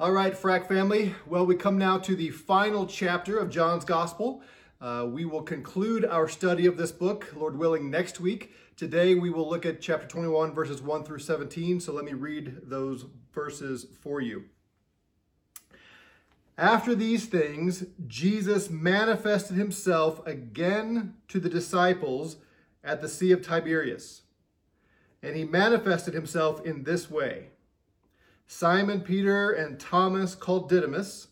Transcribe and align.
All 0.00 0.12
right, 0.12 0.32
Frack 0.32 0.68
family. 0.68 1.16
Well, 1.26 1.44
we 1.44 1.56
come 1.56 1.76
now 1.76 1.98
to 1.98 2.14
the 2.14 2.30
final 2.30 2.86
chapter 2.86 3.36
of 3.36 3.50
John's 3.50 3.84
Gospel. 3.84 4.42
Uh, 4.80 5.08
we 5.10 5.24
will 5.24 5.42
conclude 5.42 6.04
our 6.04 6.28
study 6.28 6.66
of 6.66 6.76
this 6.76 6.92
book, 6.92 7.34
Lord 7.34 7.58
willing, 7.58 7.90
next 7.90 8.20
week. 8.20 8.52
Today 8.76 9.16
we 9.16 9.28
will 9.28 9.50
look 9.50 9.66
at 9.66 9.80
chapter 9.80 10.06
21, 10.06 10.54
verses 10.54 10.80
1 10.80 11.02
through 11.02 11.18
17. 11.18 11.80
So 11.80 11.92
let 11.92 12.04
me 12.04 12.12
read 12.12 12.58
those 12.62 13.06
verses 13.34 13.88
for 14.00 14.20
you. 14.20 14.44
After 16.56 16.94
these 16.94 17.26
things, 17.26 17.84
Jesus 18.06 18.70
manifested 18.70 19.56
himself 19.56 20.24
again 20.24 21.14
to 21.26 21.40
the 21.40 21.48
disciples 21.48 22.36
at 22.84 23.00
the 23.00 23.08
Sea 23.08 23.32
of 23.32 23.42
Tiberias. 23.42 24.22
And 25.24 25.34
he 25.34 25.42
manifested 25.42 26.14
himself 26.14 26.64
in 26.64 26.84
this 26.84 27.10
way. 27.10 27.48
Simon 28.50 29.02
Peter 29.02 29.52
and 29.52 29.78
Thomas 29.78 30.34
called 30.34 30.70
Didymus, 30.70 31.28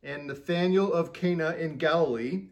and 0.00 0.28
Nathanael 0.28 0.92
of 0.92 1.12
Cana 1.12 1.50
in 1.56 1.76
Galilee, 1.76 2.44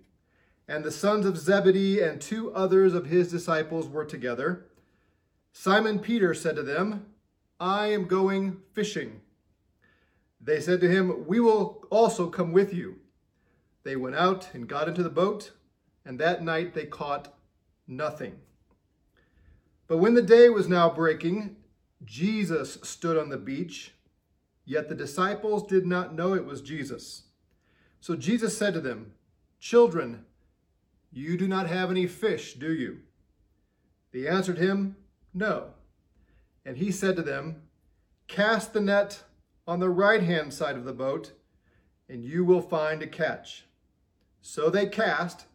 and 0.66 0.82
the 0.82 0.90
sons 0.90 1.24
of 1.24 1.38
Zebedee 1.38 2.00
and 2.00 2.20
two 2.20 2.52
others 2.52 2.92
of 2.92 3.06
his 3.06 3.30
disciples 3.30 3.88
were 3.88 4.04
together. 4.04 4.66
Simon 5.52 6.00
Peter 6.00 6.34
said 6.34 6.56
to 6.56 6.64
them, 6.64 7.06
I 7.60 7.86
am 7.92 8.08
going 8.08 8.58
fishing. 8.74 9.20
They 10.40 10.60
said 10.60 10.80
to 10.80 10.90
him, 10.90 11.28
We 11.28 11.38
will 11.38 11.84
also 11.88 12.28
come 12.28 12.52
with 12.52 12.74
you. 12.74 12.96
They 13.84 13.94
went 13.94 14.16
out 14.16 14.48
and 14.52 14.68
got 14.68 14.88
into 14.88 15.04
the 15.04 15.08
boat, 15.08 15.52
and 16.04 16.18
that 16.18 16.42
night 16.42 16.74
they 16.74 16.84
caught 16.84 17.32
nothing. 17.86 18.40
But 19.86 19.98
when 19.98 20.14
the 20.14 20.22
day 20.22 20.48
was 20.48 20.68
now 20.68 20.90
breaking, 20.90 21.56
Jesus 22.04 22.78
stood 22.82 23.16
on 23.16 23.28
the 23.28 23.38
beach 23.38 23.92
Yet 24.64 24.88
the 24.88 24.94
disciples 24.94 25.66
did 25.66 25.86
not 25.86 26.14
know 26.14 26.34
it 26.34 26.44
was 26.44 26.60
Jesus. 26.60 27.24
So 28.00 28.16
Jesus 28.16 28.56
said 28.56 28.74
to 28.74 28.80
them, 28.80 29.12
Children, 29.58 30.24
you 31.12 31.36
do 31.36 31.48
not 31.48 31.66
have 31.66 31.90
any 31.90 32.06
fish, 32.06 32.54
do 32.54 32.72
you? 32.72 33.00
They 34.12 34.26
answered 34.26 34.58
him, 34.58 34.96
No. 35.34 35.70
And 36.64 36.76
he 36.76 36.90
said 36.90 37.16
to 37.16 37.22
them, 37.22 37.62
Cast 38.28 38.72
the 38.72 38.80
net 38.80 39.22
on 39.66 39.80
the 39.80 39.88
right 39.88 40.22
hand 40.22 40.54
side 40.54 40.76
of 40.76 40.84
the 40.84 40.92
boat, 40.92 41.32
and 42.08 42.24
you 42.24 42.44
will 42.44 42.62
find 42.62 43.02
a 43.02 43.06
catch. 43.06 43.64
So 44.40 44.70
they 44.70 44.86
cast, 44.86 45.46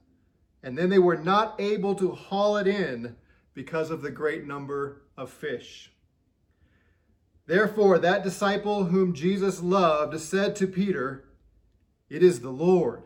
and 0.61 0.77
then 0.77 0.89
they 0.89 0.99
were 0.99 1.17
not 1.17 1.59
able 1.59 1.95
to 1.95 2.11
haul 2.11 2.57
it 2.57 2.67
in 2.67 3.15
because 3.53 3.89
of 3.89 4.01
the 4.01 4.11
great 4.11 4.45
number 4.45 5.01
of 5.17 5.31
fish. 5.31 5.91
Therefore, 7.47 7.99
that 7.99 8.23
disciple 8.23 8.85
whom 8.85 9.13
Jesus 9.13 9.61
loved 9.61 10.19
said 10.19 10.55
to 10.55 10.67
Peter, 10.67 11.25
It 12.09 12.23
is 12.23 12.39
the 12.39 12.49
Lord. 12.49 13.03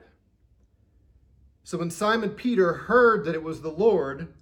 So 1.63 1.77
when 1.77 1.91
Simon 1.91 2.31
Peter 2.31 2.73
heard 2.73 3.25
that 3.25 3.35
it 3.35 3.43
was 3.43 3.61
the 3.61 3.69
Lord, 3.69 4.33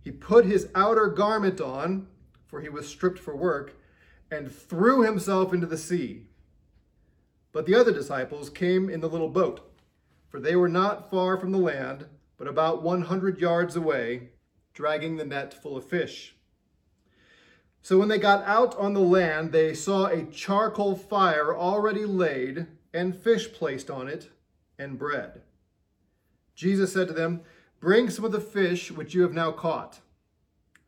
he 0.00 0.10
put 0.10 0.44
his 0.44 0.68
outer 0.74 1.08
garment 1.08 1.60
on, 1.60 2.06
for 2.46 2.60
he 2.60 2.68
was 2.68 2.88
stripped 2.88 3.18
for 3.18 3.34
work, 3.34 3.74
and 4.30 4.52
threw 4.52 5.02
himself 5.02 5.52
into 5.52 5.66
the 5.66 5.78
sea. 5.78 6.26
But 7.52 7.66
the 7.66 7.74
other 7.74 7.92
disciples 7.92 8.50
came 8.50 8.90
in 8.90 9.00
the 9.00 9.08
little 9.08 9.30
boat, 9.30 9.60
for 10.28 10.38
they 10.38 10.54
were 10.54 10.68
not 10.68 11.10
far 11.10 11.38
from 11.38 11.52
the 11.52 11.58
land, 11.58 12.06
but 12.36 12.46
about 12.46 12.82
100 12.82 13.40
yards 13.40 13.74
away, 13.74 14.28
dragging 14.74 15.16
the 15.16 15.24
net 15.24 15.54
full 15.54 15.76
of 15.76 15.84
fish. 15.88 16.36
So 17.88 17.96
when 17.96 18.08
they 18.08 18.18
got 18.18 18.44
out 18.44 18.76
on 18.76 18.92
the 18.92 19.00
land, 19.00 19.50
they 19.50 19.72
saw 19.72 20.08
a 20.08 20.26
charcoal 20.26 20.94
fire 20.94 21.56
already 21.56 22.04
laid, 22.04 22.66
and 22.92 23.16
fish 23.16 23.50
placed 23.50 23.88
on 23.88 24.08
it, 24.08 24.28
and 24.78 24.98
bread. 24.98 25.40
Jesus 26.54 26.92
said 26.92 27.08
to 27.08 27.14
them, 27.14 27.40
Bring 27.80 28.10
some 28.10 28.26
of 28.26 28.32
the 28.32 28.42
fish 28.42 28.90
which 28.90 29.14
you 29.14 29.22
have 29.22 29.32
now 29.32 29.52
caught. 29.52 30.00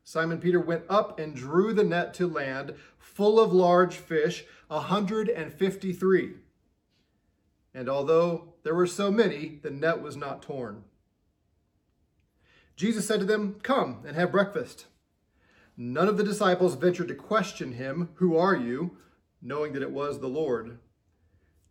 Simon 0.05 0.41
Peter 0.41 0.61
went 0.61 0.85
up 0.91 1.19
and 1.19 1.35
drew 1.35 1.73
the 1.73 1.85
net 1.85 2.13
to 2.13 2.27
land, 2.27 2.75
full 2.99 3.41
of 3.41 3.51
large 3.51 3.95
fish, 3.95 4.45
a 4.69 4.81
hundred 4.81 5.31
and 5.31 5.55
fifty 5.55 5.95
three. 5.95 6.35
And 7.73 7.89
although 7.89 8.53
there 8.63 8.75
were 8.75 8.87
so 8.87 9.11
many, 9.11 9.59
the 9.63 9.71
net 9.71 10.03
was 10.03 10.19
not 10.19 10.43
torn. 10.43 10.85
Jesus 12.77 13.09
said 13.09 13.21
to 13.21 13.25
them, 13.27 13.59
Come 13.63 14.03
and 14.07 14.17
have 14.17 14.33
breakfast. 14.33 14.85
None 15.77 16.09
of 16.09 16.17
the 16.17 16.25
disciples 16.25 16.75
ventured 16.75 17.09
to 17.09 17.15
question 17.15 17.73
him, 17.73 18.11
Who 18.15 18.37
are 18.37 18.57
you? 18.57 18.97
knowing 19.43 19.73
that 19.73 19.83
it 19.83 19.91
was 19.91 20.21
the 20.21 20.29
Lord. 20.29 20.79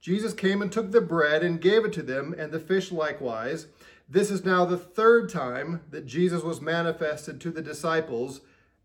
Jesus 0.01 0.33
came 0.33 0.61
and 0.61 0.71
took 0.71 0.91
the 0.91 1.01
bread 1.01 1.43
and 1.43 1.61
gave 1.61 1.85
it 1.85 1.93
to 1.93 2.01
them, 2.01 2.33
and 2.37 2.51
the 2.51 2.59
fish 2.59 2.91
likewise. 2.91 3.67
This 4.07 4.31
is 4.31 4.45
now 4.45 4.65
the 4.65 4.77
third 4.77 5.29
time 5.29 5.81
that 5.91 6.05
Jesus 6.05 6.41
was 6.41 6.61
manifested 6.61 7.39
to 7.41 7.51
the 7.51 7.61
disciples 7.61 8.41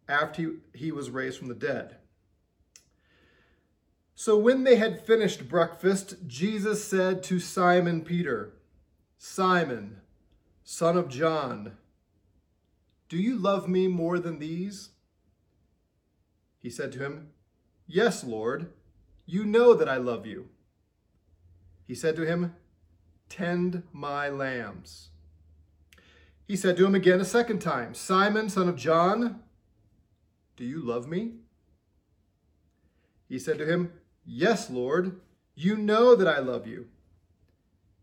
after 0.09 0.57
he 0.75 0.93
was 0.93 1.11
raised 1.11 1.39
from 1.39 1.49
the 1.49 1.55
dead. 1.55 1.97
So 4.15 4.37
when 4.37 4.65
they 4.65 4.77
had 4.77 5.05
finished 5.05 5.49
breakfast, 5.49 6.17
Jesus 6.27 6.85
said 6.85 7.23
to 7.25 7.41
Simon 7.41 8.03
Peter, 8.03 8.53
Simon, 9.17 10.01
son 10.63 10.97
of 10.97 11.09
John, 11.09 11.73
do 13.09 13.17
you 13.17 13.37
love 13.37 13.69
me 13.69 13.89
more 13.89 14.19
than 14.19 14.39
these? 14.39 14.91
He 16.65 16.71
said 16.71 16.93
to 16.93 16.99
him, 16.99 17.29
Yes, 17.87 18.25
Lord, 18.25 18.73
you 19.27 19.45
know 19.45 19.75
that 19.75 19.87
I 19.87 19.99
love 19.99 20.25
you. 20.25 20.49
He 21.87 21.95
said 21.95 22.17
to 22.17 22.23
him, 22.23 22.55
Tend 23.29 23.83
my 23.93 24.31
lambs. 24.31 25.11
He 26.49 26.57
said 26.57 26.79
to 26.79 26.87
him 26.87 26.95
again 26.95 27.21
a 27.21 27.25
second 27.27 27.59
time, 27.59 27.93
Simon, 27.93 28.49
son 28.49 28.71
of 28.71 28.77
John, 28.77 29.41
do 30.57 30.65
you 30.65 30.81
love 30.81 31.07
me? 31.07 31.33
He 33.29 33.39
said 33.39 33.59
to 33.59 33.67
him, 33.67 33.93
Yes, 34.25 34.71
Lord, 34.71 35.21
you 35.55 35.77
know 35.77 36.15
that 36.15 36.27
I 36.27 36.39
love 36.39 36.67
you. 36.67 36.87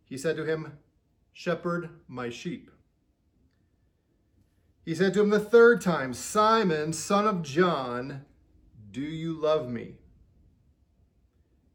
He 0.06 0.20
said 0.20 0.36
to 0.36 0.46
him, 0.46 0.78
Shepherd 1.34 1.90
my 2.08 2.30
sheep. 2.30 2.70
He 4.86 4.94
said 4.94 5.16
to 5.16 5.22
him 5.22 5.32
the 5.32 5.40
third 5.40 5.82
time, 5.82 6.14
Simon, 6.14 6.94
son 6.94 7.26
of 7.26 7.42
John, 7.42 8.26
do 8.92 9.02
you 9.02 9.34
love 9.34 9.70
me? 9.70 9.96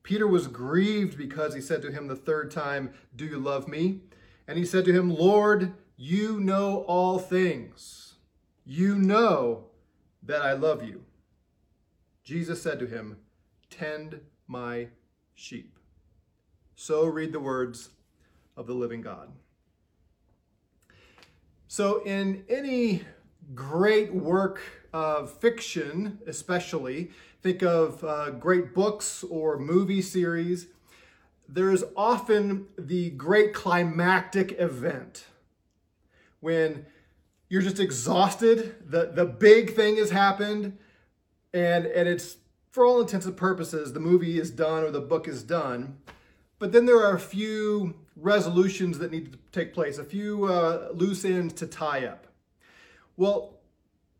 Peter 0.03 0.27
was 0.27 0.47
grieved 0.47 1.19
because 1.19 1.55
he 1.55 1.61
said 1.61 1.83
to 1.83 1.91
him 1.91 2.07
the 2.07 2.15
third 2.15 2.51
time, 2.51 2.93
Do 3.15 3.25
you 3.25 3.39
love 3.39 3.67
me? 3.67 4.03
And 4.47 4.57
he 4.57 4.65
said 4.65 4.85
to 4.85 4.93
him, 4.93 5.11
Lord, 5.11 5.73
you 5.97 6.39
know 6.39 6.85
all 6.87 7.19
things. 7.19 8.15
You 8.65 8.95
know 8.97 9.65
that 10.23 10.43
I 10.43 10.53
love 10.53 10.85
you. 10.85 11.05
Jesus 12.23 12.63
said 12.63 12.79
to 12.79 12.87
him, 12.87 13.17
Tend 13.71 14.21
my 14.47 14.89
sheep. 15.35 15.77
So 16.77 17.07
read 17.07 17.33
the 17.33 17.41
words 17.41 17.91
of 18.57 18.67
the 18.67 18.75
living 18.75 19.01
God. 19.01 19.33
So, 21.69 22.05
in 22.05 22.45
any 22.49 23.03
great 23.55 24.15
work 24.15 24.61
of 24.97 25.31
fiction, 25.31 26.19
especially, 26.27 27.11
think 27.43 27.63
of 27.63 28.03
uh, 28.03 28.31
great 28.31 28.73
books 28.73 29.23
or 29.25 29.59
movie 29.59 30.01
series, 30.01 30.69
there's 31.47 31.85
often 31.95 32.67
the 32.79 33.11
great 33.11 33.53
climactic 33.53 34.59
event 34.59 35.27
when 36.41 36.87
you're 37.49 37.63
just 37.63 37.79
exhausted, 37.79 38.77
the, 38.89 39.11
the 39.13 39.27
big 39.27 39.75
thing 39.75 39.97
has 39.97 40.11
happened, 40.11 40.79
and, 41.53 41.85
and 41.87 42.09
it's, 42.09 42.39
for 42.71 42.87
all 42.87 43.01
intents 43.01 43.27
and 43.27 43.37
purposes, 43.37 43.93
the 43.93 44.01
movie 44.01 44.39
is 44.39 44.51
done 44.51 44.83
or 44.83 44.91
the 44.91 45.01
book 45.01 45.29
is 45.29 45.43
done. 45.43 45.99
But 46.59 46.73
then 46.73 46.87
there 46.87 47.05
are 47.05 47.15
a 47.15 47.21
few 47.21 47.97
resolutions 48.17 48.99
that 48.99 49.11
need 49.11 49.33
to 49.33 49.39
take 49.53 49.75
place, 49.75 49.99
a 49.99 50.05
few 50.05 50.47
uh, 50.47 50.89
loose 50.95 51.25
ends 51.25 51.53
to 51.55 51.67
tie 51.67 52.07
up. 52.07 52.27
Well, 53.17 53.56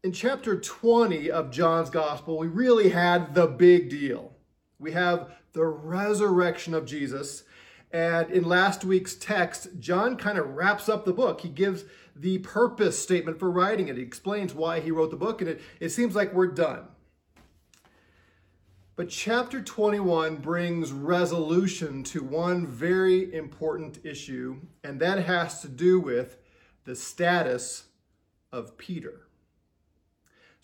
in 0.07 0.13
chapter 0.13 0.55
20 0.55 1.33
of 1.33 1.51
John's 1.51 1.91
Gospel, 1.91 2.39
we 2.39 2.47
really 2.47 2.91
had 2.91 3.35
the 3.35 3.49
big 3.49 3.91
deal. 3.91 4.37
We 4.79 4.93
have 4.93 5.33
the 5.53 5.65
resurrection 5.65 6.75
of 6.75 6.87
Jesus. 6.87 7.43
And 7.91 8.31
in 8.31 8.45
last 8.45 8.85
week's 8.85 9.17
text, 9.17 9.81
John 9.81 10.17
kind 10.17 10.39
of 10.39 10.51
wraps 10.51 10.89
up 10.89 11.05
the 11.05 11.13
book. 11.13 11.41
He 11.41 11.49
gives 11.49 11.87
the 12.15 12.39
purpose 12.39 12.97
statement 12.97 13.41
for 13.41 13.51
writing 13.51 13.89
it. 13.89 13.97
He 13.97 14.03
explains 14.03 14.55
why 14.55 14.79
he 14.79 14.93
wrote 14.93 15.11
the 15.11 15.17
book, 15.17 15.41
and 15.41 15.51
it, 15.51 15.61
it 15.81 15.89
seems 15.89 16.15
like 16.15 16.33
we're 16.33 16.47
done. 16.47 16.85
But 18.95 19.09
chapter 19.09 19.61
21 19.61 20.37
brings 20.37 20.93
resolution 20.93 22.05
to 22.05 22.23
one 22.23 22.65
very 22.65 23.35
important 23.35 23.99
issue, 24.07 24.61
and 24.85 25.01
that 25.01 25.25
has 25.25 25.63
to 25.63 25.69
do 25.69 25.99
with 25.99 26.39
the 26.85 26.95
status 26.95 27.87
of 28.53 28.79
Peter. 28.79 29.26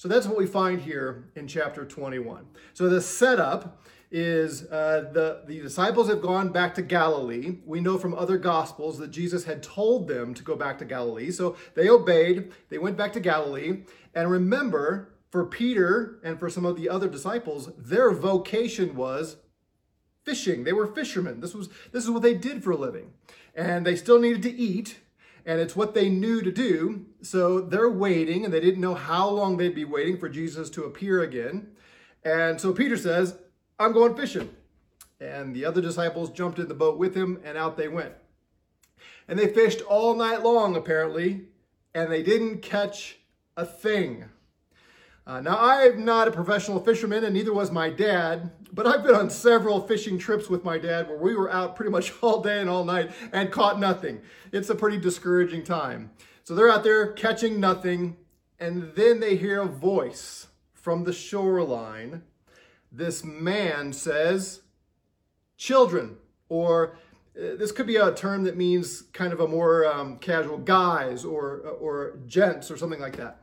So 0.03 0.09
that's 0.09 0.27
what 0.27 0.37
we 0.37 0.47
find 0.47 0.81
here 0.81 1.29
in 1.37 1.47
chapter 1.47 1.85
21. 1.85 2.45
So 2.75 2.89
the 2.89 3.01
setup 3.01 3.85
is 4.11 4.65
uh, 4.65 5.11
the, 5.13 5.45
the 5.47 5.61
disciples 5.61 6.09
have 6.09 6.21
gone 6.21 6.49
back 6.49 6.75
to 6.75 6.83
Galilee. 6.83 7.59
We 7.65 7.81
know 7.81 7.97
from 7.99 8.13
other 8.13 8.37
gospels 8.37 8.99
that 8.99 9.13
Jesus 9.13 9.45
had 9.45 9.63
told 9.63 10.09
them 10.09 10.35
to 10.35 10.43
go 10.43 10.57
back 10.57 10.79
to 10.79 10.85
Galilee. 10.85 11.31
So 11.31 11.55
they 11.77 11.89
obeyed, 11.89 12.51
they 12.69 12.79
went 12.79 12.97
back 12.97 13.13
to 13.13 13.21
Galilee. 13.21 13.85
And 14.13 14.29
remember, 14.29 15.15
for 15.31 15.47
Peter 15.47 16.19
and 16.25 16.37
for 16.37 16.51
some 16.51 16.67
of 16.67 16.75
the 16.75 16.89
other 16.89 17.09
disciples, 17.09 17.71
their 17.79 18.11
vocation 18.11 18.97
was 18.97 19.37
fishing. 20.25 20.65
They 20.65 20.73
were 20.73 20.89
fishermen. 20.89 21.39
This 21.39 21.55
was 21.55 21.69
this 21.93 22.03
is 22.03 22.11
what 22.11 22.23
they 22.23 22.35
did 22.35 22.65
for 22.65 22.73
a 22.73 22.77
living. 22.77 23.13
And 23.55 23.87
they 23.87 23.95
still 23.95 24.19
needed 24.19 24.43
to 24.43 24.53
eat, 24.53 24.99
and 25.45 25.61
it's 25.61 25.77
what 25.77 25.95
they 25.95 26.09
knew 26.09 26.43
to 26.43 26.53
do. 26.53 27.07
So 27.23 27.61
they're 27.61 27.91
waiting, 27.91 28.45
and 28.45 28.53
they 28.53 28.61
didn't 28.61 28.81
know 28.81 28.95
how 28.95 29.29
long 29.29 29.57
they'd 29.57 29.75
be 29.75 29.85
waiting 29.85 30.19
for 30.19 30.29
Jesus 30.29 30.71
to 30.71 30.85
appear 30.85 31.23
again. 31.23 31.69
And 32.25 32.61
so 32.61 32.73
Peter 32.73 32.97
says, 32.97 33.37
I'm 33.79 33.93
going 33.93 34.17
fishing. 34.17 34.55
And 35.21 35.55
the 35.55 35.65
other 35.65 35.81
disciples 35.81 36.31
jumped 36.31 36.59
in 36.59 36.69
the 36.69 36.75
boat 36.75 36.99
with 36.99 37.15
him, 37.15 37.41
and 37.45 37.57
out 37.57 37.77
they 37.77 37.89
went. 37.89 38.13
And 39.29 39.39
they 39.39 39.53
fished 39.53 39.81
all 39.83 40.15
night 40.15 40.43
long, 40.43 40.77
apparently, 40.77 41.47
and 41.95 42.11
they 42.11 42.23
didn't 42.23 42.63
catch 42.63 43.19
a 43.57 43.65
thing. 43.65 44.25
Uh, 45.25 45.41
now, 45.41 45.57
I'm 45.57 46.05
not 46.05 46.27
a 46.27 46.33
professional 46.33 46.81
fisherman, 46.81 47.23
and 47.23 47.35
neither 47.35 47.53
was 47.53 47.71
my 47.71 47.91
dad, 47.91 48.51
but 48.73 48.89
I've 48.89 49.05
been 49.05 49.15
on 49.15 49.31
several 49.31 49.81
fishing 49.87 50.19
trips 50.19 50.49
with 50.49 50.65
my 50.65 50.79
dad 50.79 51.09
where 51.09 51.19
we 51.19 51.37
were 51.37 51.51
out 51.51 51.77
pretty 51.77 51.93
much 51.93 52.13
all 52.23 52.41
day 52.41 52.61
and 52.61 52.69
all 52.69 52.85
night 52.85 53.13
and 53.33 53.53
caught 53.53 53.79
nothing. 53.79 54.21
It's 54.51 54.69
a 54.69 54.75
pretty 54.75 54.99
discouraging 54.99 55.63
time. 55.63 56.11
So 56.43 56.57
they're 56.57 56.71
out 56.71 56.83
there 56.83 57.13
catching 57.13 57.61
nothing, 57.61 58.17
and 58.59 58.93
then 58.97 59.21
they 59.21 59.37
hear 59.37 59.61
a 59.61 59.67
voice 59.67 60.49
from 60.75 61.05
the 61.05 61.13
shoreline. 61.13 62.23
This 62.91 63.23
man 63.23 63.93
says, 63.93 64.63
Children, 65.57 66.17
or 66.49 66.97
uh, 67.37 67.55
this 67.57 67.71
could 67.71 67.87
be 67.87 67.95
a 67.95 68.13
term 68.13 68.43
that 68.43 68.57
means 68.57 69.03
kind 69.13 69.33
of 69.33 69.39
a 69.39 69.47
more 69.47 69.87
um, 69.87 70.19
casual 70.19 70.59
guys 70.59 71.25
or, 71.25 71.59
or 71.81 72.19
gents 72.27 72.73
or 72.73 72.77
something 72.77 73.01
like 73.01 73.17
that. 73.17 73.42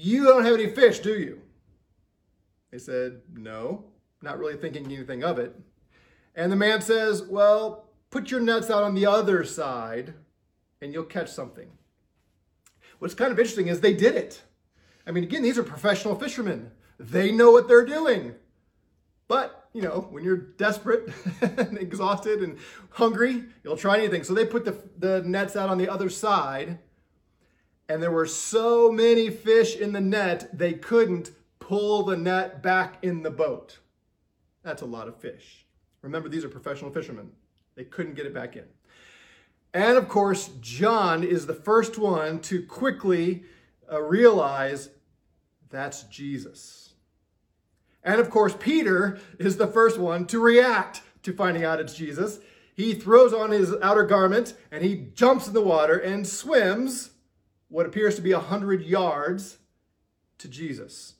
You 0.00 0.26
don't 0.26 0.44
have 0.44 0.54
any 0.54 0.68
fish, 0.68 1.00
do 1.00 1.18
you? 1.18 1.40
They 2.70 2.78
said, 2.78 3.20
No, 3.34 3.82
not 4.22 4.38
really 4.38 4.56
thinking 4.56 4.86
anything 4.86 5.24
of 5.24 5.40
it. 5.40 5.58
And 6.36 6.52
the 6.52 6.56
man 6.56 6.80
says, 6.82 7.22
Well, 7.22 7.88
put 8.10 8.30
your 8.30 8.38
nets 8.38 8.70
out 8.70 8.84
on 8.84 8.94
the 8.94 9.06
other 9.06 9.42
side 9.42 10.14
and 10.80 10.92
you'll 10.92 11.02
catch 11.02 11.30
something. 11.30 11.68
What's 13.00 13.14
kind 13.14 13.32
of 13.32 13.40
interesting 13.40 13.66
is 13.66 13.80
they 13.80 13.92
did 13.92 14.14
it. 14.14 14.42
I 15.04 15.10
mean, 15.10 15.24
again, 15.24 15.42
these 15.42 15.58
are 15.58 15.64
professional 15.64 16.14
fishermen. 16.14 16.70
They 17.00 17.32
know 17.32 17.50
what 17.50 17.66
they're 17.66 17.84
doing. 17.84 18.36
But, 19.26 19.68
you 19.72 19.82
know, 19.82 20.06
when 20.10 20.22
you're 20.22 20.36
desperate 20.36 21.12
and 21.40 21.76
exhausted 21.76 22.40
and 22.40 22.58
hungry, 22.90 23.46
you'll 23.64 23.76
try 23.76 23.98
anything. 23.98 24.22
So 24.22 24.32
they 24.32 24.46
put 24.46 24.64
the, 24.64 24.80
the 24.96 25.22
nets 25.24 25.56
out 25.56 25.70
on 25.70 25.78
the 25.78 25.88
other 25.88 26.08
side 26.08 26.78
and 27.88 28.02
there 28.02 28.10
were 28.10 28.26
so 28.26 28.92
many 28.92 29.30
fish 29.30 29.76
in 29.76 29.92
the 29.92 30.00
net, 30.00 30.56
they 30.56 30.74
couldn't 30.74 31.30
pull 31.58 32.02
the 32.02 32.16
net 32.16 32.62
back 32.62 32.98
in 33.02 33.22
the 33.22 33.30
boat. 33.30 33.78
That's 34.62 34.82
a 34.82 34.86
lot 34.86 35.08
of 35.08 35.16
fish. 35.16 35.66
Remember, 36.02 36.28
these 36.28 36.44
are 36.44 36.48
professional 36.48 36.90
fishermen. 36.90 37.30
They 37.74 37.84
couldn't 37.84 38.14
get 38.14 38.26
it 38.26 38.34
back 38.34 38.56
in. 38.56 38.64
And 39.72 39.96
of 39.96 40.08
course, 40.08 40.50
John 40.60 41.22
is 41.22 41.46
the 41.46 41.54
first 41.54 41.98
one 41.98 42.40
to 42.40 42.62
quickly 42.62 43.44
uh, 43.90 44.00
realize 44.02 44.90
that's 45.70 46.04
Jesus. 46.04 46.94
And 48.02 48.20
of 48.20 48.30
course, 48.30 48.54
Peter 48.58 49.18
is 49.38 49.56
the 49.56 49.66
first 49.66 49.98
one 49.98 50.26
to 50.26 50.40
react 50.40 51.02
to 51.22 51.32
finding 51.32 51.64
out 51.64 51.80
it's 51.80 51.94
Jesus. 51.94 52.40
He 52.74 52.94
throws 52.94 53.34
on 53.34 53.50
his 53.50 53.74
outer 53.82 54.04
garment 54.04 54.54
and 54.70 54.84
he 54.84 55.08
jumps 55.14 55.48
in 55.48 55.54
the 55.54 55.60
water 55.60 55.98
and 55.98 56.26
swims 56.26 57.10
what 57.68 57.86
appears 57.86 58.16
to 58.16 58.22
be 58.22 58.32
100 58.32 58.82
yards 58.82 59.58
to 60.38 60.48
Jesus. 60.48 61.14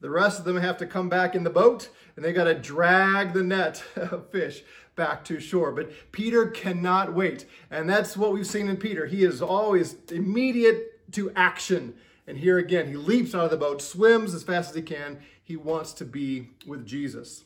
The 0.00 0.10
rest 0.10 0.38
of 0.38 0.44
them 0.44 0.56
have 0.56 0.76
to 0.78 0.86
come 0.86 1.08
back 1.08 1.34
in 1.34 1.44
the 1.44 1.50
boat 1.50 1.88
and 2.16 2.24
they 2.24 2.32
got 2.32 2.44
to 2.44 2.54
drag 2.54 3.32
the 3.32 3.42
net 3.42 3.82
of 3.96 4.30
fish 4.30 4.62
back 4.96 5.24
to 5.24 5.40
shore. 5.40 5.72
But 5.72 5.90
Peter 6.12 6.46
cannot 6.46 7.14
wait. 7.14 7.46
And 7.70 7.88
that's 7.88 8.16
what 8.16 8.32
we've 8.32 8.46
seen 8.46 8.68
in 8.68 8.76
Peter. 8.76 9.06
He 9.06 9.24
is 9.24 9.42
always 9.42 9.96
immediate 10.10 11.12
to 11.12 11.32
action. 11.34 11.94
And 12.26 12.38
here 12.38 12.58
again, 12.58 12.88
he 12.88 12.96
leaps 12.96 13.34
out 13.34 13.44
of 13.44 13.50
the 13.50 13.56
boat, 13.56 13.82
swims 13.82 14.34
as 14.34 14.42
fast 14.42 14.70
as 14.70 14.76
he 14.76 14.82
can. 14.82 15.18
He 15.42 15.56
wants 15.56 15.92
to 15.94 16.04
be 16.04 16.50
with 16.66 16.86
Jesus. 16.86 17.44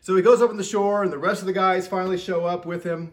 So 0.00 0.16
he 0.16 0.22
goes 0.22 0.42
up 0.42 0.50
on 0.50 0.56
the 0.56 0.64
shore, 0.64 1.02
and 1.02 1.12
the 1.12 1.18
rest 1.18 1.40
of 1.40 1.46
the 1.46 1.52
guys 1.52 1.86
finally 1.86 2.18
show 2.18 2.44
up 2.44 2.66
with 2.66 2.82
him. 2.82 3.12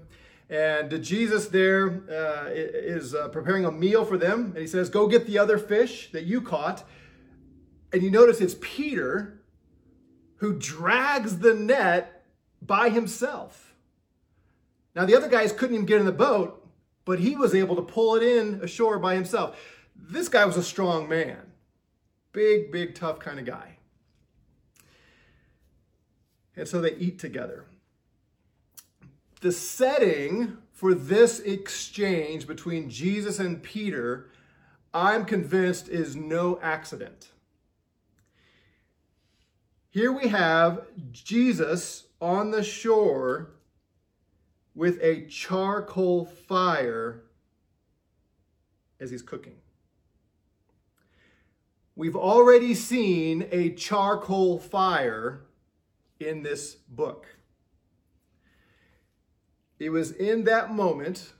And 0.50 1.04
Jesus 1.04 1.48
there 1.48 2.02
uh, 2.10 2.50
is 2.50 3.14
uh, 3.14 3.28
preparing 3.28 3.66
a 3.66 3.72
meal 3.72 4.04
for 4.04 4.18
them. 4.18 4.46
And 4.48 4.58
he 4.58 4.68
says, 4.68 4.90
Go 4.90 5.08
get 5.08 5.28
the 5.28 5.38
other 5.38 5.60
fish 5.60 6.12
that 6.12 6.24
you 6.24 6.42
caught. 6.42 6.84
And 7.94 8.02
you 8.02 8.10
notice 8.10 8.42
it's 8.42 8.56
Peter 8.60 9.42
who 10.38 10.58
drags 10.58 11.40
the 11.40 11.54
net 11.54 12.26
by 12.62 12.90
himself. 12.90 13.76
Now, 14.96 15.06
the 15.06 15.16
other 15.16 15.30
guys 15.30 15.52
couldn't 15.52 15.76
even 15.76 15.86
get 15.86 16.00
in 16.00 16.06
the 16.06 16.12
boat, 16.12 16.68
but 17.06 17.20
he 17.20 17.36
was 17.36 17.54
able 17.54 17.76
to 17.76 17.82
pull 17.82 18.16
it 18.16 18.24
in 18.24 18.60
ashore 18.64 18.98
by 19.00 19.16
himself. 19.16 19.60
This 19.96 20.30
guy 20.30 20.46
was 20.46 20.58
a 20.58 20.64
strong 20.64 21.08
man. 21.08 21.38
Big, 22.32 22.72
big, 22.72 22.96
tough 22.96 23.20
kind 23.20 23.40
of 23.40 23.46
guy. 23.46 23.78
And 26.56 26.68
so 26.68 26.82
they 26.82 26.96
eat 26.96 27.20
together 27.20 27.66
the 29.42 29.52
setting 29.52 30.58
for 30.72 30.94
this 30.94 31.40
exchange 31.40 32.48
between 32.48 32.90
Jesus 32.90 33.40
and 33.40 33.62
Peter, 33.62 34.30
I'm 34.94 35.26
convinced, 35.26 35.90
is 35.90 36.16
no 36.16 36.60
accident. 36.62 37.30
Here 39.90 40.12
we 40.12 40.28
have 40.28 40.86
Jesus 41.12 42.06
on 42.22 42.52
the 42.52 42.64
shore 42.64 43.52
with 44.76 45.00
a 45.02 45.26
charcoal 45.26 46.26
fire 46.26 47.24
as 49.00 49.10
he's 49.10 49.22
cooking. 49.22 49.56
We've 51.96 52.16
already 52.16 52.76
seen 52.76 53.48
a 53.52 53.72
charcoal 53.72 54.60
fire 54.60 55.42
in 56.20 56.44
this 56.44 56.76
book. 56.76 57.26
It 59.80 59.92
was 59.92 60.12
in 60.12 60.44
that 60.44 60.74
moment 60.74 61.32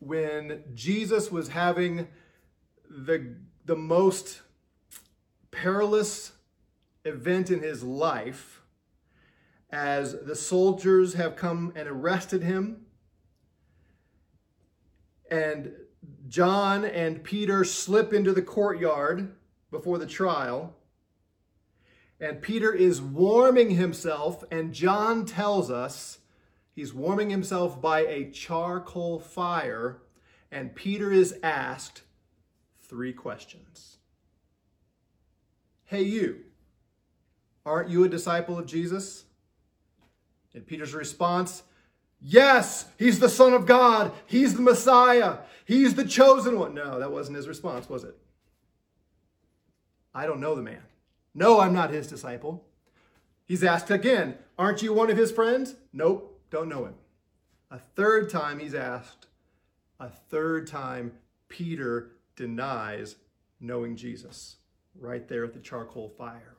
when 0.00 0.64
Jesus 0.74 1.30
was 1.30 1.48
having 1.48 2.08
the, 2.88 3.36
the 3.66 3.76
most 3.76 4.40
perilous 5.50 6.32
event 7.04 7.50
in 7.50 7.60
his 7.60 7.84
life 7.84 8.62
as 9.70 10.18
the 10.22 10.36
soldiers 10.36 11.14
have 11.14 11.36
come 11.36 11.72
and 11.76 11.86
arrested 11.86 12.42
him. 12.42 12.86
And 15.30 15.72
John 16.28 16.84
and 16.84 17.22
Peter 17.22 17.64
slip 17.64 18.12
into 18.12 18.32
the 18.32 18.42
courtyard 18.42 19.34
before 19.70 19.98
the 19.98 20.06
trial. 20.06 20.74
And 22.20 22.40
Peter 22.40 22.72
is 22.72 23.02
warming 23.02 23.70
himself, 23.70 24.44
and 24.50 24.72
John 24.72 25.26
tells 25.26 25.70
us 25.70 26.18
He's 26.74 26.92
warming 26.92 27.30
himself 27.30 27.80
by 27.80 28.00
a 28.00 28.30
charcoal 28.30 29.20
fire, 29.20 29.98
and 30.50 30.74
Peter 30.74 31.12
is 31.12 31.38
asked 31.42 32.02
three 32.82 33.12
questions. 33.12 33.98
Hey, 35.84 36.02
you, 36.02 36.40
aren't 37.64 37.90
you 37.90 38.02
a 38.02 38.08
disciple 38.08 38.58
of 38.58 38.66
Jesus? 38.66 39.24
And 40.52 40.66
Peter's 40.66 40.94
response, 40.94 41.62
Yes, 42.20 42.86
he's 42.98 43.18
the 43.18 43.28
Son 43.28 43.52
of 43.52 43.66
God. 43.66 44.12
He's 44.26 44.54
the 44.54 44.62
Messiah. 44.62 45.38
He's 45.66 45.94
the 45.94 46.06
chosen 46.06 46.58
one. 46.58 46.74
No, 46.74 46.98
that 46.98 47.12
wasn't 47.12 47.36
his 47.36 47.46
response, 47.46 47.88
was 47.88 48.02
it? 48.02 48.16
I 50.14 50.24
don't 50.26 50.40
know 50.40 50.54
the 50.54 50.62
man. 50.62 50.82
No, 51.34 51.60
I'm 51.60 51.74
not 51.74 51.90
his 51.90 52.06
disciple. 52.06 52.64
He's 53.44 53.62
asked 53.62 53.90
again, 53.90 54.38
Aren't 54.58 54.82
you 54.82 54.92
one 54.94 55.10
of 55.10 55.18
his 55.18 55.32
friends? 55.32 55.74
Nope. 55.92 56.33
Don't 56.54 56.68
know 56.68 56.84
him. 56.84 56.94
A 57.72 57.80
third 57.80 58.30
time 58.30 58.60
he's 58.60 58.76
asked. 58.76 59.26
A 59.98 60.08
third 60.08 60.68
time 60.68 61.10
Peter 61.48 62.12
denies 62.36 63.16
knowing 63.58 63.96
Jesus 63.96 64.58
right 64.94 65.26
there 65.26 65.42
at 65.42 65.52
the 65.52 65.58
charcoal 65.58 66.10
fire. 66.16 66.54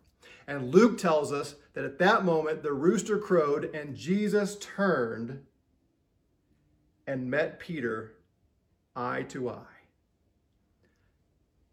And 0.47 0.73
Luke 0.73 0.97
tells 0.97 1.31
us 1.31 1.55
that 1.75 1.85
at 1.85 1.97
that 1.99 2.25
moment 2.25 2.61
the 2.61 2.73
rooster 2.73 3.17
crowed 3.17 3.73
and 3.73 3.95
Jesus 3.95 4.57
turned 4.59 5.45
and 7.07 7.31
met 7.31 7.61
Peter 7.61 8.15
eye 8.97 9.23
to 9.29 9.49
eye. 9.49 9.63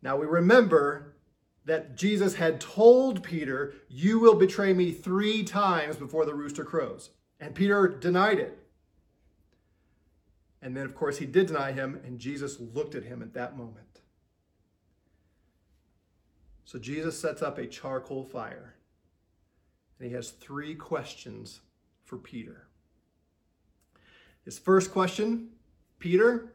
Now 0.00 0.16
we 0.16 0.26
remember 0.26 1.16
that 1.64 1.96
Jesus 1.96 2.36
had 2.36 2.60
told 2.60 3.24
Peter, 3.24 3.74
You 3.88 4.20
will 4.20 4.36
betray 4.36 4.72
me 4.74 4.92
three 4.92 5.42
times 5.42 5.96
before 5.96 6.24
the 6.24 6.36
rooster 6.36 6.64
crows. 6.64 7.10
And 7.42 7.56
Peter 7.56 7.88
denied 7.88 8.38
it. 8.38 8.56
And 10.62 10.76
then, 10.76 10.86
of 10.86 10.94
course, 10.94 11.18
he 11.18 11.26
did 11.26 11.48
deny 11.48 11.72
him, 11.72 12.00
and 12.04 12.20
Jesus 12.20 12.60
looked 12.60 12.94
at 12.94 13.02
him 13.02 13.20
at 13.20 13.34
that 13.34 13.58
moment. 13.58 14.00
So 16.64 16.78
Jesus 16.78 17.18
sets 17.18 17.42
up 17.42 17.58
a 17.58 17.66
charcoal 17.66 18.22
fire, 18.22 18.76
and 19.98 20.08
he 20.08 20.14
has 20.14 20.30
three 20.30 20.76
questions 20.76 21.62
for 22.04 22.16
Peter. 22.16 22.68
His 24.44 24.56
first 24.56 24.92
question 24.92 25.48
Peter, 25.98 26.52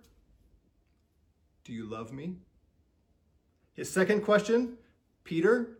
do 1.65 1.73
you 1.73 1.85
love 1.85 2.13
me? 2.13 2.37
His 3.73 3.91
second 3.91 4.21
question 4.21 4.77
Peter, 5.25 5.79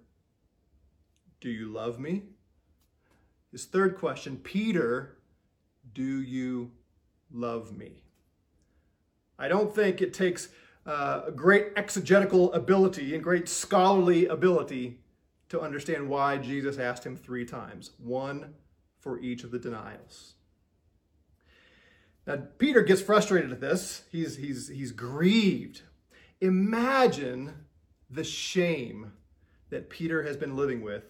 do 1.40 1.50
you 1.50 1.72
love 1.72 1.98
me? 1.98 2.24
His 3.52 3.66
third 3.66 3.98
question 3.98 4.38
Peter, 4.38 5.18
do 5.94 6.22
you 6.22 6.72
love 7.32 7.76
me? 7.76 8.04
I 9.40 9.48
don't 9.48 9.74
think 9.74 10.02
it 10.02 10.14
takes 10.14 10.50
uh, 10.86 11.30
great 11.32 11.68
exegetical 11.76 12.52
ability 12.54 13.14
and 13.14 13.24
great 13.24 13.48
scholarly 13.48 14.26
ability 14.26 15.00
to 15.50 15.62
understand 15.62 16.10
why 16.10 16.38
Jesus 16.38 16.78
asked 16.78 17.06
him 17.06 17.16
three 17.16 17.46
times, 17.46 17.92
one 17.98 18.56
for 19.00 19.20
each 19.20 19.44
of 19.44 19.52
the 19.52 19.60
denials. 19.60 20.34
Now, 22.26 22.38
Peter 22.58 22.82
gets 22.82 23.02
frustrated 23.02 23.52
at 23.52 23.62
this. 23.62 24.04
He's, 24.12 24.36
he's, 24.36 24.68
he's 24.68 24.92
grieved. 24.92 25.84
Imagine 26.42 27.66
the 28.10 28.24
shame 28.24 29.14
that 29.70 29.90
Peter 29.90 30.24
has 30.24 30.36
been 30.36 30.56
living 30.56 30.82
with 30.82 31.04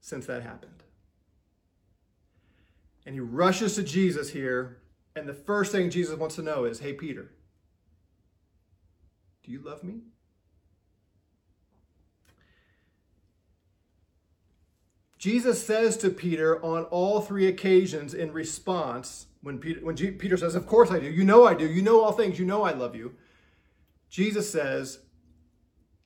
since 0.00 0.26
that 0.26 0.42
happened. 0.42 0.82
And 3.08 3.14
he 3.14 3.20
rushes 3.20 3.74
to 3.76 3.82
Jesus 3.82 4.28
here 4.28 4.82
and 5.16 5.26
the 5.26 5.32
first 5.32 5.72
thing 5.72 5.88
Jesus 5.88 6.18
wants 6.18 6.34
to 6.34 6.42
know 6.42 6.66
is, 6.66 6.80
hey, 6.80 6.92
Peter, 6.92 7.32
do 9.42 9.50
you 9.50 9.62
love 9.62 9.82
me? 9.82 10.02
Jesus 15.16 15.64
says 15.64 15.96
to 15.96 16.10
Peter 16.10 16.62
on 16.62 16.84
all 16.84 17.22
three 17.22 17.46
occasions 17.46 18.12
in 18.12 18.30
response, 18.30 19.28
when 19.40 19.56
Peter, 19.56 19.80
when 19.80 19.96
G, 19.96 20.10
Peter 20.10 20.36
says, 20.36 20.54
Of 20.54 20.66
course 20.66 20.90
I 20.90 20.98
do. 20.98 21.06
You 21.06 21.24
know 21.24 21.46
I 21.46 21.54
do. 21.54 21.66
You 21.66 21.80
know 21.80 22.02
all 22.04 22.12
things. 22.12 22.38
You 22.38 22.44
know 22.44 22.62
I 22.62 22.72
love 22.72 22.94
you. 22.94 23.14
Jesus 24.10 24.52
says, 24.52 24.98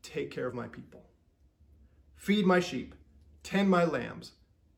Take 0.04 0.30
care 0.30 0.46
of 0.46 0.54
my 0.54 0.68
people. 0.68 1.02
Feed 2.14 2.46
my 2.46 2.60
sheep. 2.60 2.94
Tend 3.42 3.68
my 3.68 3.82
lambs. 3.84 4.30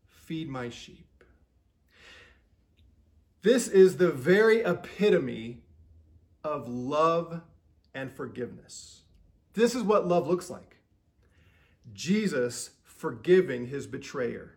Feed 0.07 0.49
my 0.49 0.71
sheep. 0.71 1.04
This 3.45 3.69
is 3.69 3.99
the 3.99 4.11
very 4.11 4.61
epitome 4.61 5.65
of 6.43 6.67
love 6.67 7.43
and 7.93 8.11
forgiveness. 8.11 9.03
This 9.53 9.75
is 9.75 9.83
what 9.83 10.09
love 10.09 10.27
looks 10.27 10.49
like 10.49 10.79
Jesus 11.93 12.71
forgiving 12.85 13.67
his 13.67 13.87
betrayer, 13.87 14.55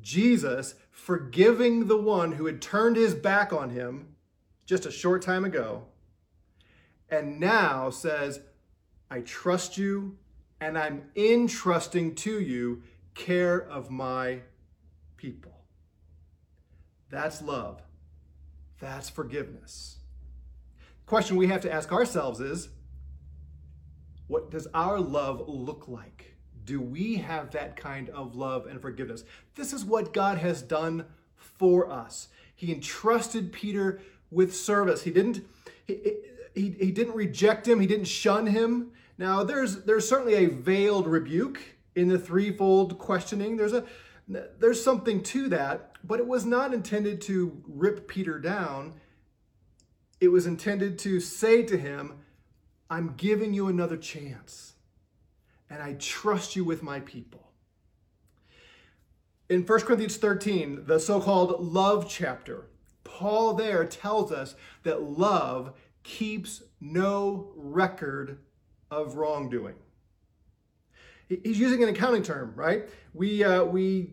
Jesus 0.00 0.76
forgiving 0.92 1.88
the 1.88 1.96
one 1.96 2.30
who 2.30 2.46
had 2.46 2.62
turned 2.62 2.94
his 2.94 3.16
back 3.16 3.52
on 3.52 3.70
him 3.70 4.14
just 4.64 4.86
a 4.86 4.92
short 4.92 5.20
time 5.20 5.44
ago, 5.44 5.82
and 7.10 7.40
now 7.40 7.90
says, 7.90 8.38
I 9.10 9.22
trust 9.22 9.76
you 9.76 10.18
and 10.60 10.78
I'm 10.78 11.10
entrusting 11.16 12.14
to 12.14 12.38
you 12.38 12.84
care 13.14 13.60
of 13.60 13.90
my 13.90 14.42
people. 15.16 15.64
That's 17.10 17.42
love. 17.42 17.82
That's 18.80 19.08
forgiveness. 19.08 19.96
Question 21.06 21.36
we 21.36 21.48
have 21.48 21.60
to 21.62 21.72
ask 21.72 21.92
ourselves 21.92 22.40
is 22.40 22.68
what 24.26 24.50
does 24.50 24.66
our 24.74 24.98
love 24.98 25.48
look 25.48 25.86
like? 25.86 26.34
Do 26.64 26.80
we 26.80 27.16
have 27.16 27.50
that 27.50 27.76
kind 27.76 28.08
of 28.10 28.34
love 28.34 28.66
and 28.66 28.80
forgiveness? 28.80 29.24
This 29.54 29.72
is 29.72 29.84
what 29.84 30.14
God 30.14 30.38
has 30.38 30.62
done 30.62 31.04
for 31.36 31.90
us. 31.90 32.28
He 32.54 32.72
entrusted 32.72 33.52
Peter 33.52 34.00
with 34.30 34.56
service. 34.56 35.02
He 35.02 35.10
didn't 35.10 35.44
he, 35.86 36.14
he, 36.54 36.70
he 36.70 36.90
didn't 36.90 37.14
reject 37.14 37.68
him, 37.68 37.80
he 37.80 37.86
didn't 37.86 38.06
shun 38.06 38.46
him. 38.46 38.92
Now 39.18 39.44
there's 39.44 39.84
there's 39.84 40.08
certainly 40.08 40.34
a 40.34 40.46
veiled 40.46 41.06
rebuke 41.06 41.60
in 41.94 42.08
the 42.08 42.18
threefold 42.18 42.98
questioning. 42.98 43.56
There's 43.56 43.74
a 43.74 43.84
there's 44.26 44.82
something 44.82 45.22
to 45.22 45.48
that, 45.48 45.92
but 46.02 46.18
it 46.18 46.26
was 46.26 46.46
not 46.46 46.72
intended 46.72 47.20
to 47.22 47.62
rip 47.66 48.08
Peter 48.08 48.38
down. 48.38 48.94
It 50.20 50.28
was 50.28 50.46
intended 50.46 50.98
to 51.00 51.20
say 51.20 51.62
to 51.64 51.76
him, 51.76 52.20
I'm 52.88 53.14
giving 53.16 53.54
you 53.54 53.68
another 53.68 53.96
chance, 53.96 54.74
and 55.68 55.82
I 55.82 55.94
trust 55.94 56.56
you 56.56 56.64
with 56.64 56.82
my 56.82 57.00
people. 57.00 57.50
In 59.48 59.66
1 59.66 59.80
Corinthians 59.80 60.16
13, 60.16 60.84
the 60.86 60.98
so 60.98 61.20
called 61.20 61.62
love 61.62 62.08
chapter, 62.08 62.66
Paul 63.02 63.54
there 63.54 63.84
tells 63.84 64.32
us 64.32 64.54
that 64.84 65.02
love 65.02 65.74
keeps 66.02 66.62
no 66.80 67.52
record 67.56 68.38
of 68.90 69.16
wrongdoing. 69.16 69.74
He's 71.42 71.58
using 71.58 71.82
an 71.82 71.88
accounting 71.88 72.22
term, 72.22 72.52
right? 72.54 72.88
We, 73.12 73.42
uh, 73.42 73.64
we 73.64 74.10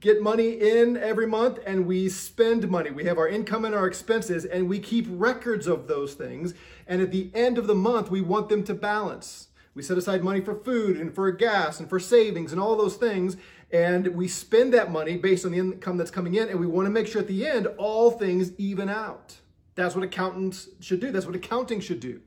get 0.00 0.22
money 0.22 0.52
in 0.52 0.96
every 0.96 1.26
month 1.26 1.58
and 1.66 1.86
we 1.86 2.08
spend 2.08 2.68
money. 2.70 2.90
We 2.90 3.04
have 3.04 3.18
our 3.18 3.28
income 3.28 3.64
and 3.64 3.74
our 3.74 3.86
expenses 3.86 4.44
and 4.44 4.68
we 4.68 4.78
keep 4.78 5.06
records 5.08 5.66
of 5.66 5.86
those 5.86 6.14
things. 6.14 6.54
And 6.86 7.02
at 7.02 7.12
the 7.12 7.30
end 7.34 7.58
of 7.58 7.66
the 7.66 7.74
month, 7.74 8.10
we 8.10 8.20
want 8.20 8.48
them 8.48 8.64
to 8.64 8.74
balance. 8.74 9.48
We 9.74 9.82
set 9.82 9.98
aside 9.98 10.24
money 10.24 10.40
for 10.40 10.54
food 10.54 10.96
and 10.96 11.14
for 11.14 11.30
gas 11.30 11.78
and 11.78 11.88
for 11.88 12.00
savings 12.00 12.52
and 12.52 12.60
all 12.60 12.76
those 12.76 12.96
things. 12.96 13.36
And 13.70 14.08
we 14.08 14.26
spend 14.26 14.74
that 14.74 14.90
money 14.90 15.16
based 15.16 15.44
on 15.44 15.52
the 15.52 15.58
income 15.58 15.96
that's 15.96 16.10
coming 16.10 16.34
in. 16.34 16.48
And 16.48 16.58
we 16.58 16.66
want 16.66 16.86
to 16.86 16.90
make 16.90 17.06
sure 17.06 17.20
at 17.20 17.28
the 17.28 17.46
end, 17.46 17.68
all 17.78 18.10
things 18.10 18.52
even 18.58 18.88
out. 18.88 19.36
That's 19.76 19.94
what 19.94 20.02
accountants 20.02 20.68
should 20.80 21.00
do. 21.00 21.12
That's 21.12 21.26
what 21.26 21.36
accounting 21.36 21.80
should 21.80 22.00
do. 22.00 22.20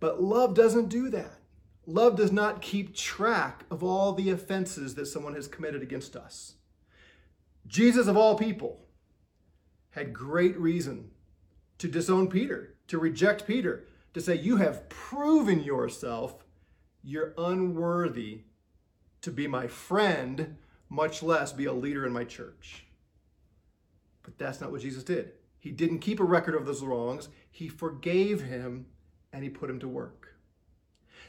But 0.00 0.22
love 0.22 0.54
doesn't 0.54 0.88
do 0.88 1.08
that. 1.10 1.38
Love 1.86 2.16
does 2.16 2.32
not 2.32 2.60
keep 2.60 2.94
track 2.94 3.64
of 3.70 3.82
all 3.82 4.12
the 4.12 4.30
offenses 4.30 4.96
that 4.96 5.06
someone 5.06 5.34
has 5.34 5.46
committed 5.46 5.82
against 5.82 6.16
us. 6.16 6.54
Jesus, 7.66 8.08
of 8.08 8.16
all 8.16 8.36
people, 8.36 8.80
had 9.90 10.12
great 10.12 10.58
reason 10.58 11.10
to 11.78 11.88
disown 11.88 12.28
Peter, 12.28 12.74
to 12.88 12.98
reject 12.98 13.46
Peter, 13.46 13.84
to 14.14 14.20
say, 14.20 14.34
You 14.34 14.56
have 14.56 14.88
proven 14.88 15.62
yourself, 15.62 16.44
you're 17.02 17.34
unworthy 17.38 18.42
to 19.22 19.30
be 19.30 19.46
my 19.46 19.66
friend, 19.66 20.56
much 20.88 21.22
less 21.22 21.52
be 21.52 21.66
a 21.66 21.72
leader 21.72 22.04
in 22.04 22.12
my 22.12 22.24
church. 22.24 22.86
But 24.22 24.38
that's 24.38 24.60
not 24.60 24.72
what 24.72 24.80
Jesus 24.80 25.04
did. 25.04 25.32
He 25.58 25.70
didn't 25.70 26.00
keep 26.00 26.20
a 26.20 26.24
record 26.24 26.54
of 26.54 26.66
those 26.66 26.82
wrongs, 26.82 27.28
he 27.50 27.68
forgave 27.68 28.42
him 28.42 28.86
and 29.32 29.42
he 29.42 29.50
put 29.50 29.70
him 29.70 29.78
to 29.80 29.88
work. 29.88 30.35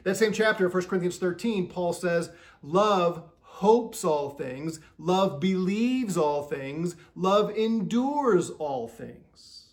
That 0.03 0.17
same 0.17 0.33
chapter, 0.33 0.69
1 0.69 0.83
Corinthians 0.85 1.17
13, 1.17 1.67
Paul 1.67 1.93
says, 1.93 2.29
Love 2.61 3.23
hopes 3.41 4.03
all 4.03 4.29
things, 4.29 4.79
love 4.97 5.39
believes 5.39 6.15
all 6.15 6.43
things, 6.43 6.95
love 7.15 7.49
endures 7.57 8.49
all 8.51 8.87
things. 8.87 9.69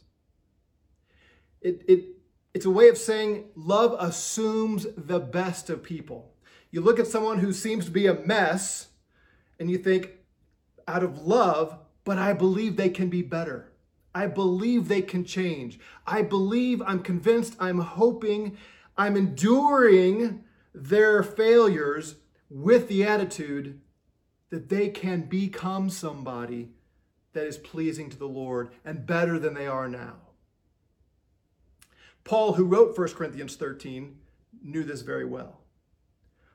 It, 1.60 1.84
it, 1.86 2.04
it's 2.54 2.64
a 2.64 2.70
way 2.70 2.88
of 2.88 2.96
saying 2.96 3.44
love 3.54 3.94
assumes 3.98 4.86
the 4.96 5.20
best 5.20 5.68
of 5.70 5.82
people. 5.82 6.32
You 6.70 6.80
look 6.80 6.98
at 6.98 7.06
someone 7.06 7.38
who 7.38 7.52
seems 7.52 7.84
to 7.84 7.90
be 7.90 8.06
a 8.06 8.14
mess 8.14 8.88
and 9.58 9.70
you 9.70 9.78
think, 9.78 10.10
out 10.86 11.02
of 11.02 11.26
love, 11.26 11.78
but 12.04 12.18
I 12.18 12.32
believe 12.32 12.76
they 12.76 12.90
can 12.90 13.08
be 13.08 13.22
better. 13.22 13.72
I 14.14 14.26
believe 14.26 14.88
they 14.88 15.02
can 15.02 15.24
change. 15.24 15.78
I 16.06 16.22
believe, 16.22 16.82
I'm 16.82 17.02
convinced, 17.02 17.56
I'm 17.58 17.78
hoping 17.78 18.56
I'm 18.96 19.16
enduring 19.16 20.44
their 20.74 21.22
failures 21.22 22.16
with 22.48 22.88
the 22.88 23.04
attitude 23.04 23.80
that 24.50 24.68
they 24.68 24.88
can 24.88 25.22
become 25.22 25.90
somebody 25.90 26.70
that 27.32 27.46
is 27.46 27.58
pleasing 27.58 28.08
to 28.10 28.16
the 28.16 28.28
Lord 28.28 28.70
and 28.84 29.06
better 29.06 29.38
than 29.38 29.54
they 29.54 29.66
are 29.66 29.88
now. 29.88 30.14
Paul, 32.22 32.54
who 32.54 32.64
wrote 32.64 32.96
1 32.96 33.08
Corinthians 33.10 33.56
13, 33.56 34.16
knew 34.62 34.82
this 34.82 35.02
very 35.02 35.24
well. 35.24 35.60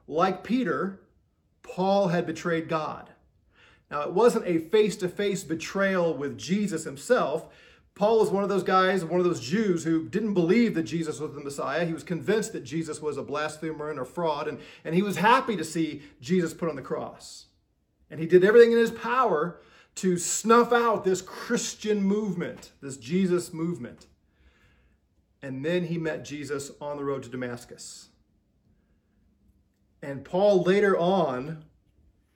Like 0.08 0.44
Peter, 0.44 1.02
Paul 1.62 2.08
had 2.08 2.26
betrayed 2.26 2.68
God. 2.68 3.12
Now, 3.92 4.02
it 4.02 4.14
wasn't 4.14 4.48
a 4.48 4.58
face 4.58 4.96
to 4.98 5.10
face 5.10 5.44
betrayal 5.44 6.14
with 6.16 6.38
Jesus 6.38 6.84
himself. 6.84 7.48
Paul 8.00 8.20
was 8.20 8.30
one 8.30 8.44
of 8.44 8.50
those 8.50 8.64
guys, 8.64 9.04
one 9.04 9.20
of 9.20 9.26
those 9.26 9.42
Jews 9.42 9.84
who 9.84 10.08
didn't 10.08 10.34
believe 10.34 10.74
that 10.76 10.84
Jesus 10.84 11.20
was 11.20 11.34
the 11.34 11.42
Messiah. 11.42 11.86
He 11.86 11.92
was 11.92 12.02
convinced 12.02 12.54
that 12.54 12.64
Jesus 12.64 13.02
was 13.02 13.18
a 13.18 13.22
blasphemer 13.22 13.90
and 13.90 14.00
a 14.00 14.06
fraud, 14.06 14.48
and, 14.48 14.58
and 14.86 14.96
he 14.96 15.02
was 15.02 15.18
happy 15.18 15.58
to 15.58 15.66
see 15.66 16.02
Jesus 16.22 16.54
put 16.54 16.70
on 16.70 16.78
the 16.78 16.82
cross. 16.82 17.48
And 18.10 18.22
he 18.22 18.26
did 18.26 18.46
everything 18.46 18.72
in 18.72 18.78
his 18.78 18.90
power 18.90 19.60
to 19.96 20.18
snuff 20.18 20.72
out 20.72 21.04
this 21.04 21.22
Christian 21.22 22.02
movement, 22.02 22.72
this 22.80 22.96
Jesus 22.96 23.52
movement. 23.52 24.06
And 25.42 25.66
then 25.66 25.84
he 25.84 25.98
met 25.98 26.24
Jesus 26.24 26.72
on 26.80 26.96
the 26.96 27.04
road 27.04 27.24
to 27.24 27.30
Damascus. 27.30 28.08
And 30.02 30.24
Paul 30.24 30.64
later 30.64 30.98
on 30.98 31.66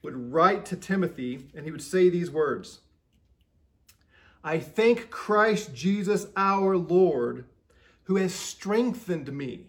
would 0.02 0.34
write 0.34 0.66
to 0.66 0.76
Timothy 0.76 1.48
and 1.56 1.64
he 1.64 1.72
would 1.72 1.82
say 1.82 2.10
these 2.10 2.30
words 2.30 2.82
I 4.44 4.60
thank 4.60 5.10
Christ 5.10 5.74
Jesus 5.74 6.28
our 6.36 6.76
Lord, 6.76 7.46
who 8.04 8.18
has 8.18 8.34
strengthened 8.34 9.32
me 9.32 9.68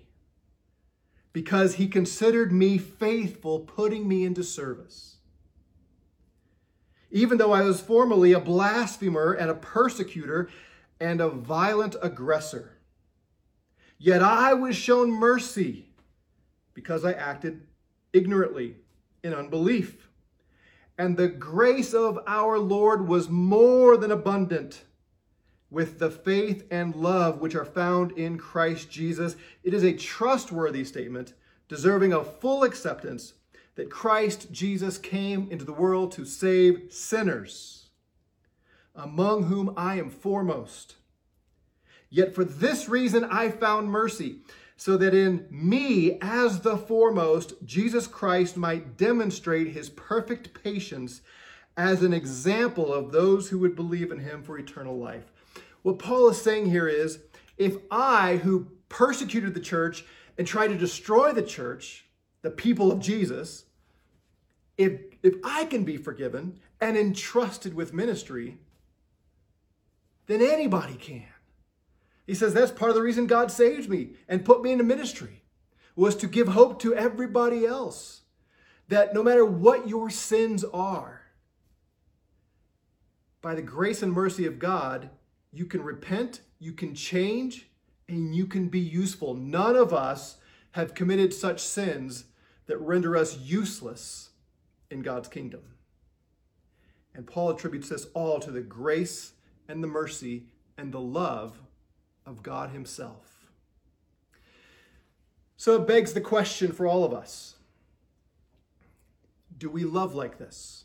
because 1.33 1.75
he 1.75 1.87
considered 1.87 2.52
me 2.52 2.78
faithful, 2.78 3.61
putting 3.61 4.09
me 4.09 4.25
into 4.25 4.43
service. 4.43 5.16
Even 7.11 7.38
though 7.38 7.52
I 7.52 7.62
was 7.62 7.81
formerly 7.81 8.33
a 8.33 8.40
blasphemer 8.40 9.33
and 9.33 9.50
a 9.50 9.54
persecutor 9.54 10.49
and 10.99 11.21
a 11.21 11.28
violent 11.28 11.95
aggressor, 12.02 12.78
yet 13.99 14.23
I 14.23 14.54
was 14.54 14.75
shown 14.75 15.11
mercy 15.11 15.90
because 16.73 17.04
I 17.04 17.12
acted 17.12 17.66
ignorantly 18.12 18.76
in 19.23 19.33
unbelief 19.33 20.09
and 20.97 21.17
the 21.17 21.29
grace 21.29 21.93
of 21.93 22.19
our 22.27 22.59
Lord 22.59 23.09
was 23.09 23.29
more 23.29 23.97
than 23.97 24.13
abundant 24.13 24.85
with 25.71 25.99
the 25.99 26.11
faith 26.11 26.65
and 26.71 26.95
love 26.95 27.41
which 27.41 27.55
are 27.57 27.65
found 27.65 28.13
in 28.13 28.39
Christ 28.39 28.91
Jesus. 28.91 29.35
It 29.65 29.75
is 29.75 29.83
a 29.83 29.93
trustworthy 29.93 30.85
statement, 30.85 31.35
deserving 31.69 32.13
of 32.13 32.39
full 32.39 32.63
acceptance, 32.63 33.35
that 33.75 33.91
Christ 33.91 34.53
Jesus 34.53 34.99
came 34.99 35.49
into 35.51 35.65
the 35.65 35.73
world 35.73 36.13
to 36.13 36.25
save 36.25 36.93
sinners, 36.93 37.89
among 38.95 39.45
whom 39.45 39.75
I 39.77 39.99
am 39.99 40.11
foremost. 40.11 40.95
Yet 42.09 42.37
for 42.37 42.45
this 42.45 42.89
reason 42.89 43.25
I 43.25 43.51
found 43.51 43.89
mercy 43.89 44.43
so 44.76 44.97
that 44.97 45.14
in 45.14 45.47
me, 45.50 46.19
as 46.21 46.61
the 46.61 46.76
foremost, 46.76 47.54
Jesus 47.64 48.07
Christ 48.07 48.57
might 48.57 48.97
demonstrate 48.97 49.69
his 49.69 49.88
perfect 49.88 50.62
patience 50.62 51.21
as 51.76 52.02
an 52.02 52.12
example 52.12 52.93
of 52.93 53.12
those 53.12 53.49
who 53.49 53.59
would 53.61 53.76
believe 53.76 54.11
in 54.11 54.21
him 54.21 54.43
for 54.43 54.59
eternal 54.59 54.97
life. 54.97 55.33
What 55.83 55.99
Paul 55.99 56.28
is 56.31 56.40
saying 56.40 56.71
here 56.71 56.88
is 56.88 57.19
if 57.57 57.76
I, 57.90 58.37
who 58.38 58.69
persecuted 58.88 59.54
the 59.54 59.61
church 59.61 60.04
and 60.38 60.47
tried 60.47 60.69
to 60.69 60.78
destroy 60.78 61.33
the 61.33 61.43
church, 61.43 62.07
the 62.43 62.50
people 62.50 62.90
of 62.90 63.00
Jesus, 63.00 63.64
if, 64.76 64.93
if 65.23 65.35
I 65.45 65.64
can 65.66 65.85
be 65.85 65.97
forgiven 65.97 66.59
and 66.81 66.97
entrusted 66.97 67.75
with 67.75 67.93
ministry, 67.93 68.59
then 70.26 70.43
anybody 70.43 70.95
can. 70.95 71.34
He 72.26 72.35
says 72.35 72.54
that's 72.54 72.73
part 72.73 72.90
of 72.90 72.95
the 72.95 73.02
reason 73.02 73.26
God 73.26 73.50
saved 73.50 73.88
me 73.88 74.11
and 74.28 74.45
put 74.45 74.62
me 74.62 74.73
into 74.73 74.85
ministry 74.85 75.43
was 75.97 76.16
to 76.16 76.26
give 76.26 76.49
hope 76.49 76.81
to 76.81 76.95
everybody 76.95 77.66
else 77.66 78.23
that 78.88 79.14
no 79.14 79.23
matter 79.23 79.45
what 79.45 79.88
your 79.88 80.11
sins 80.11 80.64
are, 80.64 81.23
by 83.40 83.54
the 83.54 83.62
grace 83.62 84.02
and 84.02 84.12
mercy 84.12 84.47
of 84.47 84.59
God, 84.59 85.11
you 85.52 85.66
can 85.66 85.83
repent, 85.83 86.40
you 86.59 86.73
can 86.73 86.95
change, 86.95 87.69
and 88.09 88.35
you 88.35 88.47
can 88.47 88.69
be 88.69 88.81
useful. 88.81 89.35
None 89.35 89.76
of 89.76 89.93
us 89.93 90.38
have 90.73 90.95
committed 90.95 91.33
such 91.33 91.61
sins 91.61 92.25
that 92.66 92.81
render 92.81 93.16
us 93.16 93.38
useless 93.38 94.31
in 94.90 95.02
God's 95.02 95.28
kingdom. 95.28 95.61
And 97.14 97.26
Paul 97.26 97.50
attributes 97.50 97.90
this 97.90 98.07
all 98.14 98.40
to 98.40 98.50
the 98.50 98.62
grace 98.62 99.33
and 99.69 99.83
the 99.83 99.88
mercy 99.88 100.47
and 100.76 100.93
the 100.93 101.00
love 101.00 101.59
of 102.26 102.42
God 102.42 102.70
Himself. 102.70 103.46
So 105.57 105.77
it 105.81 105.87
begs 105.87 106.12
the 106.12 106.20
question 106.20 106.72
for 106.72 106.87
all 106.87 107.05
of 107.05 107.12
us 107.12 107.55
Do 109.57 109.70
we 109.70 109.85
love 109.85 110.14
like 110.14 110.38
this? 110.38 110.85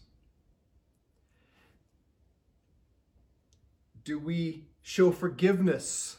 Do 4.03 4.17
we 4.17 4.65
show 4.81 5.11
forgiveness 5.11 6.17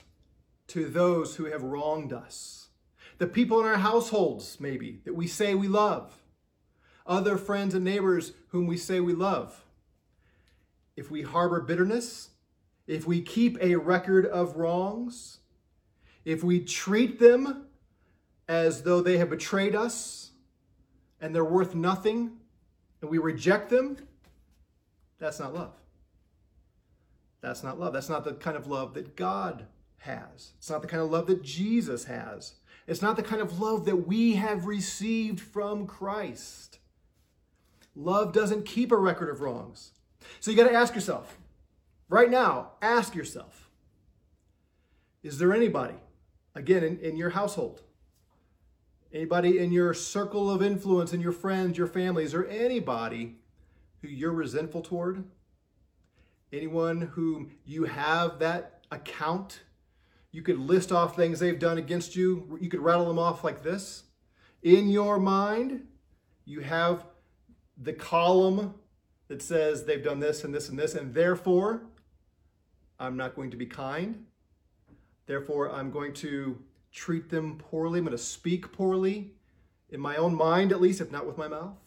to 0.69 0.85
those 0.87 1.37
who 1.37 1.47
have 1.47 1.63
wronged 1.63 2.13
us? 2.13 2.69
The 3.19 3.27
people 3.27 3.61
in 3.61 3.67
our 3.67 3.79
households, 3.79 4.59
maybe, 4.61 5.01
that 5.05 5.15
we 5.15 5.27
say 5.27 5.55
we 5.55 5.69
love. 5.69 6.17
Other 7.07 7.37
friends 7.37 7.75
and 7.75 7.85
neighbors 7.85 8.33
whom 8.49 8.67
we 8.67 8.77
say 8.77 9.01
we 9.01 9.13
love. 9.13 9.65
If 10.97 11.11
we 11.11 11.23
harbor 11.23 11.61
bitterness, 11.61 12.30
if 12.91 13.07
we 13.07 13.23
keep 13.23 13.57
a 13.61 13.77
record 13.77 14.27
of 14.27 14.57
wrongs, 14.57 15.39
if 16.25 16.43
we 16.43 16.59
treat 16.59 17.21
them 17.21 17.67
as 18.49 18.83
though 18.83 19.01
they 19.01 19.17
have 19.17 19.31
betrayed 19.31 19.77
us 19.77 20.33
and 21.21 21.33
they're 21.33 21.45
worth 21.45 21.73
nothing, 21.73 22.33
and 23.01 23.09
we 23.09 23.19
reject 23.19 23.71
them, 23.71 23.97
that's 25.21 25.39
not 25.39 25.55
love. 25.55 25.73
That's 27.41 27.63
not 27.63 27.79
love. 27.79 27.93
That's 27.93 28.09
not 28.09 28.25
the 28.25 28.35
kind 28.35 28.57
of 28.57 28.67
love 28.67 28.95
that 28.95 29.15
God 29.15 29.67
has. 29.99 30.53
It's 30.59 30.69
not 30.69 30.83
the 30.83 30.89
kind 30.89 31.03
of 31.03 31.13
love 31.13 31.29
that 31.29 31.45
Jesus 31.45 32.07
has. 32.07 32.55
It's 32.89 33.03
not 33.03 33.15
the 33.15 33.23
kind 33.23 33.41
of 33.41 33.61
love 33.61 33.85
that 33.85 34.09
we 34.09 34.35
have 34.35 34.67
received 34.67 35.41
from 35.41 35.87
Christ. 35.87 36.81
Love 37.95 38.33
doesn't 38.33 38.67
keep 38.67 38.91
a 38.91 38.97
record 38.97 39.31
of 39.31 39.41
wrongs. 39.41 39.93
So 40.41 40.51
you 40.51 40.57
got 40.57 40.69
to 40.69 40.75
ask 40.75 40.97
yourself 40.97 41.39
Right 42.11 42.29
now, 42.29 42.73
ask 42.83 43.15
yourself 43.15 43.71
Is 45.23 45.39
there 45.39 45.55
anybody, 45.55 45.95
again, 46.57 46.83
in, 46.83 46.99
in 46.99 47.17
your 47.17 47.31
household, 47.31 47.83
anybody 49.13 49.61
in 49.61 49.71
your 49.71 49.95
circle 49.95 50.51
of 50.51 50.61
influence, 50.61 51.13
in 51.13 51.21
your 51.21 51.33
friends, 51.33 51.79
your 51.79 51.87
family, 51.87 52.25
is 52.25 52.33
there 52.33 52.49
anybody 52.49 53.37
who 54.03 54.09
you're 54.09 54.33
resentful 54.33 54.83
toward? 54.83 55.23
Anyone 56.53 57.01
whom 57.01 57.53
you 57.65 57.85
have 57.85 58.41
that 58.41 58.81
account? 58.91 59.61
You 60.33 60.43
could 60.43 60.59
list 60.59 60.91
off 60.91 61.15
things 61.15 61.39
they've 61.39 61.59
done 61.59 61.79
against 61.79 62.17
you. 62.17 62.59
You 62.61 62.69
could 62.69 62.81
rattle 62.81 63.07
them 63.07 63.21
off 63.21 63.45
like 63.45 63.63
this. 63.63 64.03
In 64.65 64.89
your 64.89 65.21
mind, 65.21 65.87
you 66.45 66.59
have 66.59 67.07
the 67.81 67.93
column 67.93 68.75
that 69.29 69.43
says 69.43 69.85
they've 69.85 70.03
done 70.03 70.19
this 70.19 70.43
and 70.43 70.53
this 70.53 70.69
and 70.69 70.77
this, 70.77 70.97
and 70.97 71.15
therefore 71.15 71.83
I'm 73.01 73.17
not 73.17 73.35
going 73.35 73.51
to 73.51 73.57
be 73.57 73.67
kind. 73.67 74.27
Therefore, 75.27 75.73
I'm 75.73 75.91
going 75.91 76.13
to 76.15 76.63
treat 76.93 77.31
them 77.31 77.57
poorly. 77.59 77.99
I'm 77.99 78.05
going 78.05 78.17
to 78.17 78.23
speak 78.23 78.73
poorly, 78.73 79.33
in 79.89 80.01
my 80.01 80.17
own 80.17 80.35
mind 80.35 80.71
at 80.71 80.81
least, 80.81 81.01
if 81.01 81.11
not 81.11 81.27
with 81.27 81.39
my 81.39 81.49
mouth. 81.49 81.79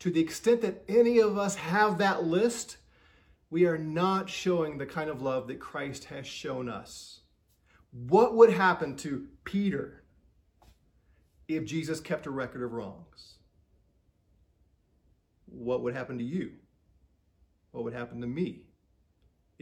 To 0.00 0.10
the 0.10 0.20
extent 0.20 0.60
that 0.62 0.84
any 0.88 1.18
of 1.18 1.36
us 1.36 1.56
have 1.56 1.98
that 1.98 2.24
list, 2.24 2.76
we 3.50 3.66
are 3.66 3.78
not 3.78 4.30
showing 4.30 4.78
the 4.78 4.86
kind 4.86 5.10
of 5.10 5.20
love 5.20 5.48
that 5.48 5.60
Christ 5.60 6.04
has 6.04 6.26
shown 6.26 6.68
us. 6.68 7.20
What 7.90 8.34
would 8.34 8.52
happen 8.52 8.96
to 8.98 9.26
Peter 9.44 10.04
if 11.48 11.64
Jesus 11.64 12.00
kept 12.00 12.26
a 12.26 12.30
record 12.30 12.62
of 12.62 12.72
wrongs? 12.72 13.38
What 15.46 15.82
would 15.82 15.94
happen 15.94 16.18
to 16.18 16.24
you? 16.24 16.52
What 17.70 17.84
would 17.84 17.94
happen 17.94 18.20
to 18.20 18.26
me? 18.26 18.66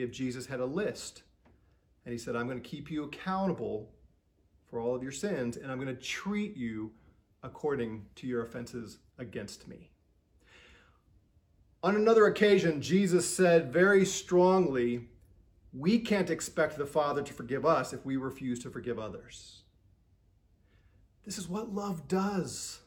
If 0.02 0.10
Jesus 0.10 0.46
had 0.46 0.60
a 0.60 0.66
list 0.66 1.22
and 2.04 2.12
he 2.12 2.18
said, 2.18 2.36
I'm 2.36 2.46
going 2.46 2.60
to 2.60 2.68
keep 2.68 2.90
you 2.90 3.04
accountable 3.04 3.90
for 4.68 4.80
all 4.80 4.94
of 4.94 5.02
your 5.02 5.12
sins 5.12 5.56
and 5.56 5.70
I'm 5.70 5.80
going 5.80 5.94
to 5.94 6.02
treat 6.02 6.56
you 6.56 6.92
according 7.42 8.06
to 8.16 8.26
your 8.26 8.42
offenses 8.42 8.98
against 9.18 9.68
me. 9.68 9.90
On 11.82 11.96
another 11.96 12.26
occasion, 12.26 12.80
Jesus 12.80 13.28
said 13.28 13.72
very 13.72 14.04
strongly, 14.04 15.08
We 15.72 15.98
can't 15.98 16.30
expect 16.30 16.78
the 16.78 16.86
Father 16.86 17.22
to 17.22 17.32
forgive 17.32 17.66
us 17.66 17.92
if 17.92 18.04
we 18.04 18.16
refuse 18.16 18.60
to 18.60 18.70
forgive 18.70 18.98
others. 18.98 19.62
This 21.24 21.38
is 21.38 21.48
what 21.48 21.74
love 21.74 22.06
does. 22.06 22.80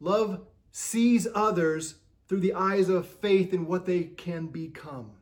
Love 0.00 0.46
sees 0.72 1.28
others 1.34 1.96
through 2.28 2.40
the 2.40 2.54
eyes 2.54 2.88
of 2.88 3.06
faith 3.06 3.52
in 3.52 3.66
what 3.66 3.86
they 3.86 4.02
can 4.02 4.46
become. 4.46 5.12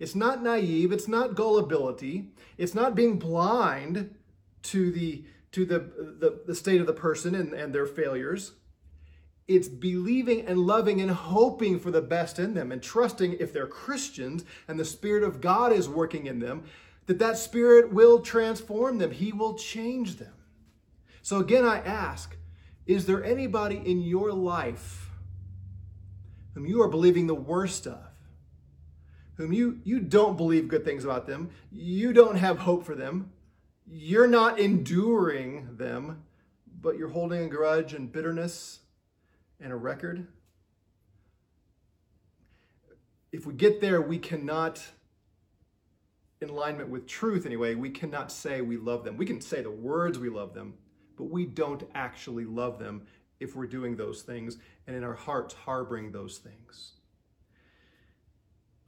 It's 0.00 0.14
not 0.14 0.42
naive, 0.42 0.90
it's 0.90 1.06
not 1.06 1.34
gullibility, 1.34 2.30
it's 2.56 2.74
not 2.74 2.96
being 2.96 3.18
blind 3.18 4.14
to 4.62 4.90
the 4.90 5.24
to 5.52 5.66
the, 5.66 5.78
the, 5.78 6.42
the 6.46 6.54
state 6.54 6.80
of 6.80 6.86
the 6.86 6.92
person 6.92 7.34
and, 7.34 7.52
and 7.52 7.74
their 7.74 7.86
failures. 7.86 8.52
It's 9.48 9.66
believing 9.66 10.46
and 10.46 10.60
loving 10.60 11.00
and 11.00 11.10
hoping 11.10 11.80
for 11.80 11.90
the 11.90 12.00
best 12.00 12.38
in 12.38 12.54
them 12.54 12.70
and 12.70 12.80
trusting 12.80 13.32
if 13.40 13.52
they're 13.52 13.66
Christians 13.66 14.44
and 14.68 14.78
the 14.78 14.84
Spirit 14.84 15.24
of 15.24 15.40
God 15.40 15.72
is 15.72 15.88
working 15.88 16.26
in 16.26 16.38
them, 16.38 16.62
that 17.06 17.18
that 17.18 17.36
Spirit 17.36 17.92
will 17.92 18.20
transform 18.20 18.98
them, 18.98 19.10
He 19.10 19.32
will 19.32 19.54
change 19.54 20.16
them. 20.16 20.34
So 21.20 21.38
again, 21.38 21.64
I 21.64 21.78
ask 21.80 22.36
is 22.86 23.06
there 23.06 23.22
anybody 23.22 23.76
in 23.84 24.00
your 24.00 24.32
life 24.32 25.10
whom 26.54 26.66
you 26.66 26.80
are 26.82 26.88
believing 26.88 27.26
the 27.26 27.34
worst 27.34 27.86
of? 27.86 28.09
Whom 29.40 29.54
you, 29.54 29.80
you 29.84 30.00
don't 30.00 30.36
believe 30.36 30.68
good 30.68 30.84
things 30.84 31.02
about 31.02 31.26
them, 31.26 31.48
you 31.72 32.12
don't 32.12 32.36
have 32.36 32.58
hope 32.58 32.84
for 32.84 32.94
them, 32.94 33.32
you're 33.90 34.26
not 34.26 34.60
enduring 34.60 35.78
them, 35.78 36.24
but 36.82 36.98
you're 36.98 37.08
holding 37.08 37.44
a 37.44 37.48
grudge 37.48 37.94
and 37.94 38.12
bitterness 38.12 38.80
and 39.58 39.72
a 39.72 39.76
record? 39.76 40.26
If 43.32 43.46
we 43.46 43.54
get 43.54 43.80
there, 43.80 44.02
we 44.02 44.18
cannot 44.18 44.82
in 46.42 46.50
alignment 46.50 46.90
with 46.90 47.06
truth 47.06 47.46
anyway, 47.46 47.74
we 47.74 47.88
cannot 47.88 48.30
say 48.30 48.60
we 48.60 48.76
love 48.76 49.04
them. 49.04 49.16
We 49.16 49.24
can 49.24 49.40
say 49.40 49.62
the 49.62 49.70
words 49.70 50.18
we 50.18 50.28
love 50.28 50.52
them, 50.52 50.74
but 51.16 51.30
we 51.30 51.46
don't 51.46 51.84
actually 51.94 52.44
love 52.44 52.78
them 52.78 53.06
if 53.40 53.56
we're 53.56 53.66
doing 53.66 53.96
those 53.96 54.20
things 54.20 54.58
and 54.86 54.94
in 54.94 55.02
our 55.02 55.14
hearts 55.14 55.54
harboring 55.54 56.12
those 56.12 56.36
things. 56.36 56.92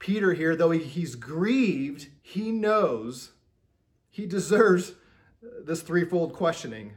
Peter 0.03 0.33
here, 0.33 0.53
though 0.53 0.71
he's 0.71 1.15
grieved, 1.15 2.09
he 2.21 2.51
knows 2.51 3.31
he 4.09 4.25
deserves 4.25 4.95
this 5.63 5.81
threefold 5.81 6.33
questioning. 6.33 6.91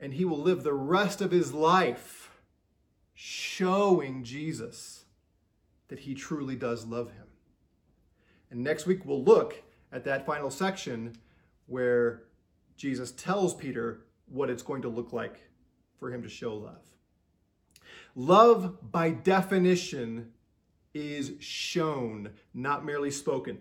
And 0.00 0.14
he 0.14 0.24
will 0.24 0.40
live 0.40 0.64
the 0.64 0.72
rest 0.72 1.20
of 1.20 1.30
his 1.30 1.54
life 1.54 2.40
showing 3.14 4.24
Jesus 4.24 5.04
that 5.86 6.00
he 6.00 6.16
truly 6.16 6.56
does 6.56 6.84
love 6.84 7.12
him. 7.12 7.28
And 8.50 8.64
next 8.64 8.84
week 8.84 9.04
we'll 9.04 9.22
look 9.22 9.62
at 9.92 10.02
that 10.02 10.26
final 10.26 10.50
section 10.50 11.16
where 11.68 12.24
Jesus 12.76 13.12
tells 13.12 13.54
Peter 13.54 14.00
what 14.26 14.50
it's 14.50 14.64
going 14.64 14.82
to 14.82 14.88
look 14.88 15.12
like 15.12 15.42
for 16.00 16.12
him 16.12 16.24
to 16.24 16.28
show 16.28 16.56
love. 16.56 16.82
Love, 18.16 18.90
by 18.90 19.10
definition, 19.10 20.32
is 20.98 21.32
shown, 21.40 22.30
not 22.54 22.84
merely 22.84 23.10
spoken. 23.10 23.58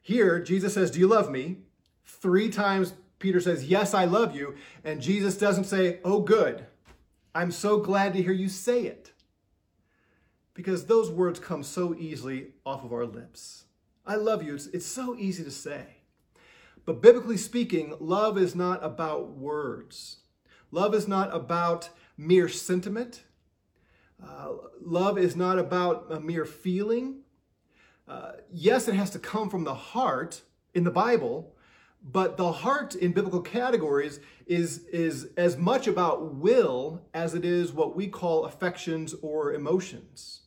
Here, 0.00 0.40
Jesus 0.40 0.74
says, 0.74 0.90
Do 0.90 1.00
you 1.00 1.06
love 1.06 1.30
me? 1.30 1.58
Three 2.04 2.48
times 2.50 2.94
Peter 3.18 3.40
says, 3.40 3.64
Yes, 3.64 3.94
I 3.94 4.04
love 4.04 4.34
you. 4.36 4.54
And 4.84 5.00
Jesus 5.00 5.38
doesn't 5.38 5.64
say, 5.64 6.00
Oh, 6.04 6.20
good. 6.20 6.66
I'm 7.34 7.50
so 7.50 7.78
glad 7.78 8.12
to 8.12 8.22
hear 8.22 8.32
you 8.32 8.48
say 8.48 8.82
it. 8.82 9.12
Because 10.52 10.86
those 10.86 11.10
words 11.10 11.40
come 11.40 11.62
so 11.62 11.94
easily 11.94 12.48
off 12.64 12.84
of 12.84 12.92
our 12.92 13.06
lips. 13.06 13.64
I 14.06 14.16
love 14.16 14.42
you. 14.42 14.54
It's, 14.54 14.66
it's 14.68 14.86
so 14.86 15.16
easy 15.16 15.42
to 15.42 15.50
say. 15.50 15.86
But 16.84 17.00
biblically 17.00 17.38
speaking, 17.38 17.96
love 17.98 18.36
is 18.36 18.54
not 18.54 18.84
about 18.84 19.30
words. 19.30 20.18
Love 20.70 20.94
is 20.94 21.08
not 21.08 21.34
about 21.34 21.88
mere 22.16 22.48
sentiment. 22.48 23.22
Uh, 24.22 24.48
love 24.80 25.18
is 25.18 25.36
not 25.36 25.58
about 25.58 26.06
a 26.10 26.20
mere 26.20 26.44
feeling. 26.44 27.20
Uh, 28.06 28.32
yes, 28.52 28.88
it 28.88 28.94
has 28.94 29.10
to 29.10 29.18
come 29.18 29.48
from 29.48 29.64
the 29.64 29.74
heart 29.74 30.42
in 30.74 30.84
the 30.84 30.90
Bible, 30.90 31.54
but 32.02 32.36
the 32.36 32.52
heart 32.52 32.94
in 32.94 33.12
biblical 33.12 33.40
categories 33.40 34.20
is, 34.46 34.84
is 34.92 35.28
as 35.36 35.56
much 35.56 35.86
about 35.86 36.34
will 36.34 37.02
as 37.14 37.34
it 37.34 37.44
is 37.44 37.72
what 37.72 37.96
we 37.96 38.06
call 38.08 38.44
affections 38.44 39.14
or 39.22 39.54
emotions. 39.54 40.42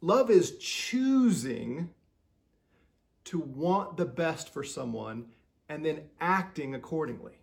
Love 0.00 0.30
is 0.30 0.58
choosing 0.58 1.90
to 3.24 3.38
want 3.38 3.96
the 3.96 4.04
best 4.04 4.52
for 4.52 4.62
someone 4.62 5.26
and 5.68 5.84
then 5.84 6.02
acting 6.20 6.74
accordingly. 6.74 7.38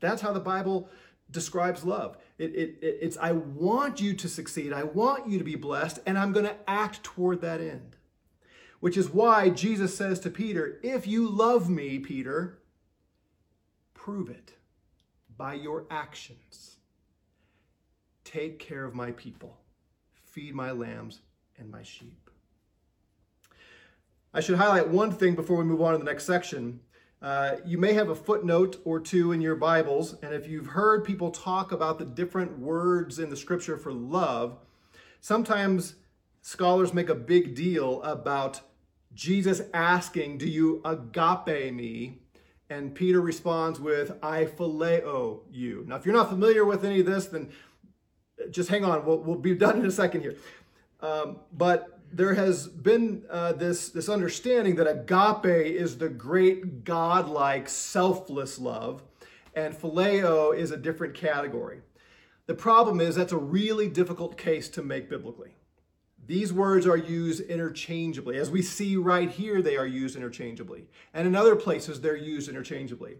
That's 0.00 0.22
how 0.22 0.32
the 0.32 0.40
Bible 0.40 0.88
describes 1.32 1.84
love. 1.84 2.16
It, 2.38 2.54
it, 2.54 2.78
it's, 2.82 3.16
I 3.16 3.32
want 3.32 4.00
you 4.00 4.14
to 4.14 4.28
succeed, 4.28 4.72
I 4.72 4.84
want 4.84 5.28
you 5.28 5.38
to 5.38 5.44
be 5.44 5.56
blessed, 5.56 5.98
and 6.06 6.18
I'm 6.18 6.32
going 6.32 6.46
to 6.46 6.56
act 6.68 7.02
toward 7.02 7.40
that 7.40 7.60
end. 7.60 7.96
Which 8.80 8.96
is 8.96 9.10
why 9.10 9.48
Jesus 9.48 9.96
says 9.96 10.18
to 10.20 10.30
Peter, 10.30 10.80
If 10.82 11.06
you 11.06 11.28
love 11.28 11.70
me, 11.70 11.98
Peter, 11.98 12.58
prove 13.94 14.28
it 14.28 14.54
by 15.36 15.54
your 15.54 15.86
actions. 15.90 16.76
Take 18.24 18.58
care 18.58 18.84
of 18.84 18.94
my 18.94 19.12
people, 19.12 19.56
feed 20.24 20.54
my 20.54 20.72
lambs 20.72 21.20
and 21.58 21.70
my 21.70 21.82
sheep. 21.82 22.30
I 24.34 24.40
should 24.40 24.56
highlight 24.56 24.88
one 24.88 25.12
thing 25.12 25.34
before 25.34 25.58
we 25.58 25.64
move 25.64 25.82
on 25.82 25.92
to 25.92 25.98
the 25.98 26.04
next 26.04 26.24
section. 26.24 26.80
Uh, 27.22 27.58
you 27.64 27.78
may 27.78 27.92
have 27.92 28.08
a 28.08 28.14
footnote 28.16 28.80
or 28.84 28.98
two 28.98 29.30
in 29.30 29.40
your 29.40 29.54
Bibles, 29.54 30.16
and 30.22 30.34
if 30.34 30.48
you've 30.48 30.66
heard 30.66 31.04
people 31.04 31.30
talk 31.30 31.70
about 31.70 32.00
the 32.00 32.04
different 32.04 32.58
words 32.58 33.20
in 33.20 33.30
the 33.30 33.36
scripture 33.36 33.78
for 33.78 33.92
love, 33.92 34.58
sometimes 35.20 35.94
scholars 36.40 36.92
make 36.92 37.08
a 37.08 37.14
big 37.14 37.54
deal 37.54 38.02
about 38.02 38.60
Jesus 39.14 39.62
asking, 39.72 40.38
Do 40.38 40.48
you 40.48 40.82
agape 40.84 41.72
me? 41.72 42.18
And 42.68 42.92
Peter 42.92 43.20
responds 43.20 43.78
with, 43.78 44.18
I 44.20 44.46
phileo 44.46 45.42
you. 45.48 45.84
Now, 45.86 45.96
if 45.96 46.04
you're 46.04 46.14
not 46.14 46.28
familiar 46.28 46.64
with 46.64 46.84
any 46.84 47.00
of 47.00 47.06
this, 47.06 47.26
then 47.26 47.50
just 48.50 48.68
hang 48.68 48.84
on. 48.84 49.06
We'll, 49.06 49.18
we'll 49.18 49.36
be 49.36 49.54
done 49.54 49.78
in 49.78 49.86
a 49.86 49.92
second 49.92 50.22
here. 50.22 50.34
Um, 51.00 51.36
but 51.52 52.00
there 52.12 52.34
has 52.34 52.66
been 52.68 53.24
uh, 53.30 53.52
this, 53.52 53.88
this 53.88 54.08
understanding 54.08 54.76
that 54.76 54.86
agape 54.86 55.66
is 55.66 55.98
the 55.98 56.08
great 56.08 56.84
godlike 56.84 57.68
selfless 57.68 58.58
love, 58.58 59.02
and 59.54 59.74
phileo 59.74 60.56
is 60.56 60.70
a 60.70 60.76
different 60.76 61.14
category. 61.14 61.80
The 62.46 62.54
problem 62.54 63.00
is 63.00 63.14
that's 63.14 63.32
a 63.32 63.38
really 63.38 63.88
difficult 63.88 64.36
case 64.36 64.68
to 64.70 64.82
make 64.82 65.08
biblically. 65.08 65.54
These 66.26 66.52
words 66.52 66.86
are 66.86 66.96
used 66.96 67.40
interchangeably. 67.40 68.36
As 68.36 68.50
we 68.50 68.62
see 68.62 68.96
right 68.96 69.30
here, 69.30 69.60
they 69.60 69.76
are 69.76 69.86
used 69.86 70.16
interchangeably. 70.16 70.86
And 71.12 71.26
in 71.26 71.34
other 71.34 71.56
places, 71.56 72.00
they're 72.00 72.16
used 72.16 72.48
interchangeably. 72.48 73.16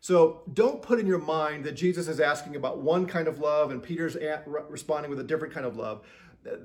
So 0.00 0.42
don't 0.52 0.80
put 0.80 1.00
in 1.00 1.06
your 1.06 1.18
mind 1.18 1.64
that 1.64 1.72
Jesus 1.72 2.06
is 2.06 2.20
asking 2.20 2.54
about 2.54 2.78
one 2.78 3.06
kind 3.06 3.26
of 3.26 3.40
love 3.40 3.72
and 3.72 3.82
Peter's 3.82 4.16
responding 4.68 5.10
with 5.10 5.18
a 5.18 5.24
different 5.24 5.52
kind 5.52 5.66
of 5.66 5.76
love 5.76 6.06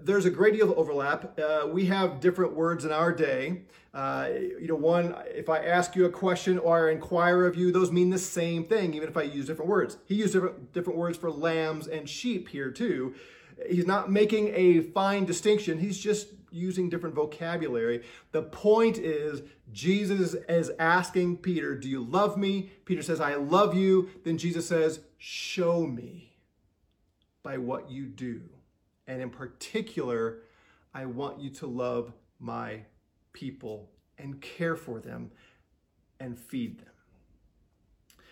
there's 0.03 0.25
a 0.25 0.29
great 0.29 0.53
deal 0.53 0.71
of 0.71 0.77
overlap. 0.77 1.39
Uh, 1.39 1.67
we 1.67 1.85
have 1.85 2.19
different 2.19 2.53
words 2.53 2.85
in 2.85 2.91
our 2.91 3.11
day. 3.11 3.63
Uh, 3.93 4.29
you 4.59 4.67
know, 4.67 4.75
one, 4.75 5.15
if 5.27 5.49
I 5.49 5.59
ask 5.59 5.95
you 5.95 6.05
a 6.05 6.09
question 6.09 6.57
or 6.57 6.89
I 6.89 6.91
inquire 6.93 7.45
of 7.45 7.55
you, 7.55 7.71
those 7.71 7.91
mean 7.91 8.09
the 8.09 8.17
same 8.17 8.65
thing, 8.65 8.93
even 8.93 9.09
if 9.09 9.17
I 9.17 9.23
use 9.23 9.47
different 9.47 9.69
words. 9.69 9.97
He 10.05 10.15
used 10.15 10.33
different, 10.33 10.73
different 10.73 10.97
words 10.97 11.17
for 11.17 11.29
lambs 11.29 11.87
and 11.87 12.07
sheep 12.07 12.47
here, 12.49 12.71
too. 12.71 13.15
He's 13.69 13.85
not 13.85 14.09
making 14.09 14.53
a 14.55 14.81
fine 14.81 15.25
distinction, 15.25 15.79
he's 15.79 15.99
just 15.99 16.27
using 16.51 16.89
different 16.89 17.15
vocabulary. 17.15 18.03
The 18.31 18.43
point 18.43 18.97
is, 18.97 19.41
Jesus 19.71 20.35
is 20.49 20.71
asking 20.79 21.37
Peter, 21.37 21.75
Do 21.77 21.89
you 21.89 22.03
love 22.03 22.37
me? 22.37 22.71
Peter 22.85 23.01
says, 23.01 23.21
I 23.21 23.35
love 23.35 23.73
you. 23.73 24.09
Then 24.23 24.37
Jesus 24.37 24.67
says, 24.67 24.99
Show 25.17 25.85
me 25.85 26.33
by 27.43 27.57
what 27.57 27.89
you 27.89 28.05
do. 28.05 28.41
And 29.11 29.21
in 29.21 29.29
particular, 29.29 30.37
I 30.93 31.05
want 31.05 31.41
you 31.41 31.49
to 31.49 31.67
love 31.67 32.13
my 32.39 32.83
people 33.33 33.89
and 34.17 34.39
care 34.39 34.77
for 34.77 35.01
them 35.01 35.31
and 36.21 36.39
feed 36.39 36.79
them. 36.79 38.23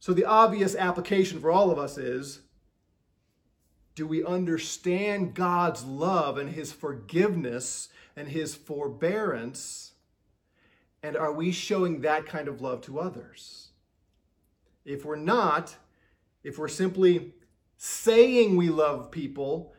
So, 0.00 0.12
the 0.12 0.24
obvious 0.24 0.74
application 0.74 1.38
for 1.38 1.52
all 1.52 1.70
of 1.70 1.78
us 1.78 1.96
is 1.96 2.40
do 3.94 4.04
we 4.04 4.24
understand 4.24 5.34
God's 5.34 5.84
love 5.84 6.38
and 6.38 6.50
his 6.50 6.72
forgiveness 6.72 7.88
and 8.16 8.26
his 8.26 8.56
forbearance? 8.56 9.92
And 11.04 11.16
are 11.16 11.32
we 11.32 11.52
showing 11.52 12.00
that 12.00 12.26
kind 12.26 12.48
of 12.48 12.60
love 12.60 12.80
to 12.82 12.98
others? 12.98 13.68
If 14.84 15.04
we're 15.04 15.14
not, 15.14 15.76
if 16.42 16.58
we're 16.58 16.66
simply 16.66 17.32
saying 17.76 18.56
we 18.56 18.68
love 18.68 19.10
people 19.10 19.74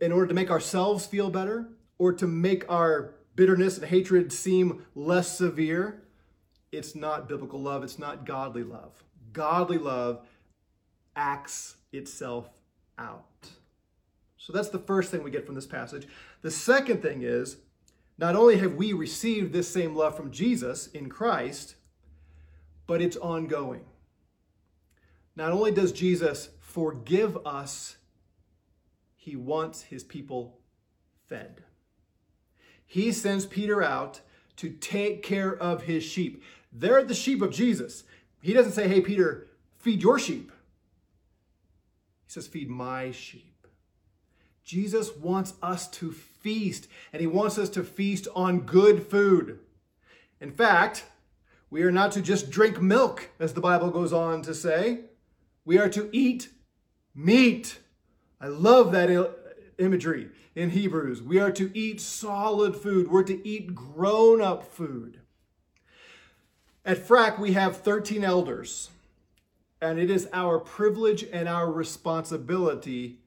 in 0.00 0.12
order 0.12 0.26
to 0.26 0.34
make 0.34 0.50
ourselves 0.50 1.06
feel 1.06 1.30
better 1.30 1.68
or 1.98 2.12
to 2.12 2.26
make 2.26 2.70
our 2.70 3.14
bitterness 3.34 3.78
and 3.78 3.86
hatred 3.86 4.32
seem 4.32 4.84
less 4.94 5.36
severe, 5.36 6.02
it's 6.72 6.94
not 6.94 7.28
biblical 7.28 7.60
love. 7.60 7.84
It's 7.84 7.98
not 7.98 8.26
godly 8.26 8.62
love. 8.62 9.02
Godly 9.32 9.78
love 9.78 10.26
acts 11.14 11.76
itself 11.92 12.48
out. 12.98 13.48
So 14.36 14.52
that's 14.52 14.68
the 14.68 14.78
first 14.78 15.10
thing 15.10 15.22
we 15.22 15.30
get 15.30 15.46
from 15.46 15.54
this 15.54 15.66
passage. 15.66 16.06
The 16.42 16.50
second 16.50 17.02
thing 17.02 17.22
is 17.22 17.56
not 18.18 18.36
only 18.36 18.58
have 18.58 18.74
we 18.74 18.92
received 18.92 19.52
this 19.52 19.68
same 19.68 19.94
love 19.94 20.16
from 20.16 20.30
Jesus 20.30 20.86
in 20.88 21.08
Christ, 21.08 21.76
but 22.86 23.02
it's 23.02 23.16
ongoing. 23.16 23.84
Not 25.36 25.52
only 25.52 25.70
does 25.70 25.92
Jesus 25.92 26.48
forgive 26.58 27.36
us, 27.46 27.96
he 29.14 29.36
wants 29.36 29.82
his 29.82 30.02
people 30.02 30.58
fed. 31.28 31.62
He 32.86 33.12
sends 33.12 33.44
Peter 33.44 33.82
out 33.82 34.20
to 34.56 34.70
take 34.70 35.22
care 35.22 35.54
of 35.54 35.82
his 35.82 36.02
sheep. 36.02 36.42
They're 36.72 37.04
the 37.04 37.14
sheep 37.14 37.42
of 37.42 37.52
Jesus. 37.52 38.04
He 38.40 38.54
doesn't 38.54 38.72
say, 38.72 38.88
hey, 38.88 39.00
Peter, 39.00 39.46
feed 39.78 40.02
your 40.02 40.18
sheep. 40.18 40.50
He 42.24 42.32
says, 42.32 42.46
feed 42.46 42.70
my 42.70 43.10
sheep. 43.10 43.66
Jesus 44.64 45.14
wants 45.16 45.54
us 45.62 45.86
to 45.88 46.12
feast, 46.12 46.88
and 47.12 47.20
he 47.20 47.26
wants 47.26 47.58
us 47.58 47.68
to 47.70 47.84
feast 47.84 48.26
on 48.34 48.60
good 48.60 49.06
food. 49.06 49.58
In 50.40 50.50
fact, 50.50 51.04
we 51.70 51.82
are 51.82 51.92
not 51.92 52.12
to 52.12 52.22
just 52.22 52.50
drink 52.50 52.80
milk, 52.80 53.30
as 53.38 53.54
the 53.54 53.60
Bible 53.60 53.90
goes 53.90 54.12
on 54.12 54.42
to 54.42 54.54
say. 54.54 55.00
We 55.66 55.78
are 55.78 55.88
to 55.90 56.08
eat 56.12 56.48
meat. 57.12 57.80
I 58.40 58.46
love 58.46 58.92
that 58.92 59.10
imagery 59.78 60.30
in 60.54 60.70
Hebrews. 60.70 61.20
We 61.20 61.40
are 61.40 61.50
to 61.50 61.76
eat 61.76 62.00
solid 62.00 62.76
food. 62.76 63.10
We're 63.10 63.24
to 63.24 63.46
eat 63.46 63.74
grown 63.74 64.40
up 64.40 64.64
food. 64.64 65.20
At 66.84 66.98
FRAC, 66.98 67.40
we 67.40 67.54
have 67.54 67.78
13 67.78 68.22
elders, 68.22 68.90
and 69.82 69.98
it 69.98 70.08
is 70.08 70.28
our 70.32 70.60
privilege 70.60 71.24
and 71.32 71.48
our 71.48 71.68
responsibility 71.68 73.18